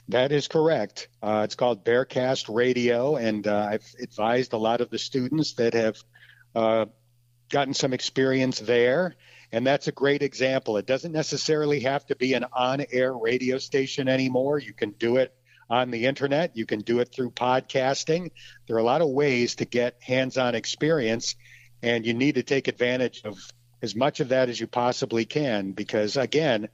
[0.09, 1.09] That is correct.
[1.23, 5.75] Uh, it's called Bearcast Radio, and uh, I've advised a lot of the students that
[5.75, 5.97] have
[6.55, 6.87] uh,
[7.51, 9.17] gotten some experience there.
[9.53, 10.77] And that's a great example.
[10.77, 14.59] It doesn't necessarily have to be an on air radio station anymore.
[14.59, 15.35] You can do it
[15.69, 18.31] on the internet, you can do it through podcasting.
[18.67, 21.35] There are a lot of ways to get hands on experience
[21.83, 23.39] and you need to take advantage of
[23.83, 26.69] as much of that as you possibly can because again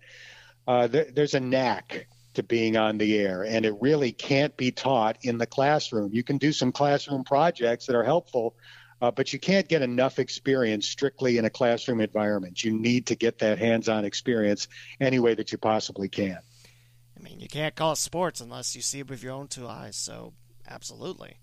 [0.67, 5.19] uh, there's a knack to being on the air and it really can't be taught
[5.23, 6.13] in the classroom.
[6.15, 8.55] You can do some classroom projects that are helpful
[9.01, 12.63] uh, but you can't get enough experience strictly in a classroom environment.
[12.63, 14.69] You need to get that hands-on experience
[15.01, 16.39] any way that you possibly can.
[17.19, 19.67] I mean you can't call it sports unless you see it with your own two
[19.67, 20.33] eyes so
[20.69, 21.39] absolutely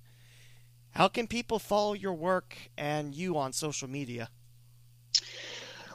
[0.91, 4.29] how can people follow your work and you on social media?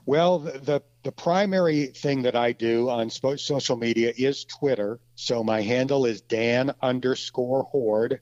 [0.07, 5.01] Well, the the primary thing that I do on social media is Twitter.
[5.15, 8.21] So my handle is Dan underscore Hoard.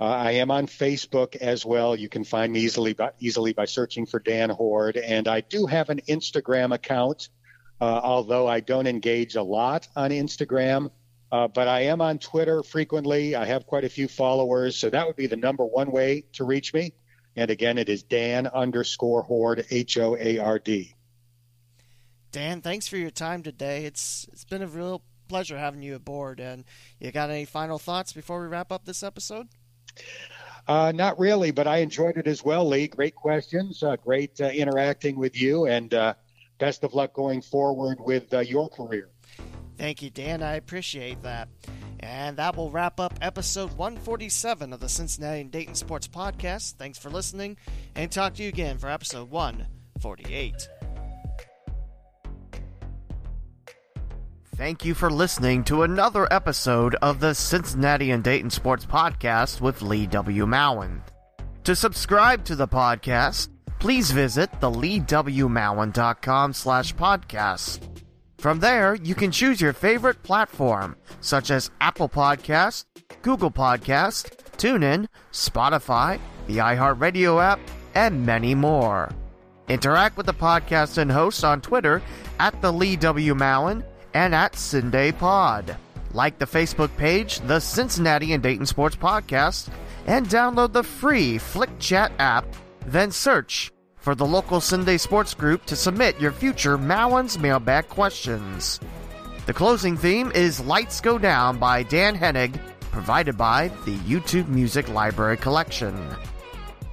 [0.00, 1.96] Uh, I am on Facebook as well.
[1.96, 5.66] You can find me easily by, easily by searching for Dan Hoard, and I do
[5.66, 7.28] have an Instagram account.
[7.80, 10.90] Uh, although I don't engage a lot on Instagram,
[11.30, 13.34] uh, but I am on Twitter frequently.
[13.34, 16.44] I have quite a few followers, so that would be the number one way to
[16.44, 16.94] reach me.
[17.36, 20.94] And again, it is Dan underscore Hoard H O A R D.
[22.32, 23.84] Dan, thanks for your time today.
[23.84, 26.40] It's it's been a real pleasure having you aboard.
[26.40, 26.64] And
[26.98, 29.48] you got any final thoughts before we wrap up this episode?
[30.66, 32.88] Uh, not really, but I enjoyed it as well, Lee.
[32.88, 36.14] Great questions, uh, great uh, interacting with you, and uh,
[36.58, 39.08] best of luck going forward with uh, your career.
[39.78, 40.42] Thank you, Dan.
[40.42, 41.48] I appreciate that.
[42.00, 46.74] And that will wrap up episode 147 of the Cincinnati and Dayton Sports Podcast.
[46.74, 47.56] Thanks for listening,
[47.94, 50.68] and talk to you again for episode 148.
[54.56, 59.82] Thank you for listening to another episode of the Cincinnati and Dayton Sports Podcast with
[59.82, 60.46] Lee W.
[60.46, 61.00] Mowen.
[61.62, 67.97] To subscribe to the podcast, please visit the leewmowen.com slash podcast.
[68.38, 72.84] From there, you can choose your favorite platform, such as Apple Podcast,
[73.22, 77.58] Google Podcast, TuneIn, Spotify, the iHeartRadio app,
[77.96, 79.10] and many more.
[79.68, 82.00] Interact with the podcast and hosts on Twitter
[82.38, 83.34] at the Lee W.
[83.34, 83.84] Mowen
[84.14, 85.76] and at Sunday Pod.
[86.12, 89.68] Like the Facebook page, the Cincinnati and Dayton Sports Podcast,
[90.06, 92.46] and download the free Flick Chat app.
[92.86, 98.80] Then search for the local Sunday Sports Group to submit your future Mowen's mailbag questions.
[99.46, 104.88] The closing theme is Lights Go Down by Dan Hennig, provided by the YouTube Music
[104.88, 105.96] Library Collection.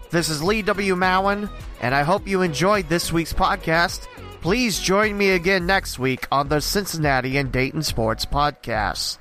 [0.10, 0.96] This is Lee W.
[0.96, 1.50] Mowen,
[1.82, 4.08] and I hope you enjoyed this week's podcast.
[4.42, 9.18] Please join me again next week on the Cincinnati and Dayton Sports Podcast.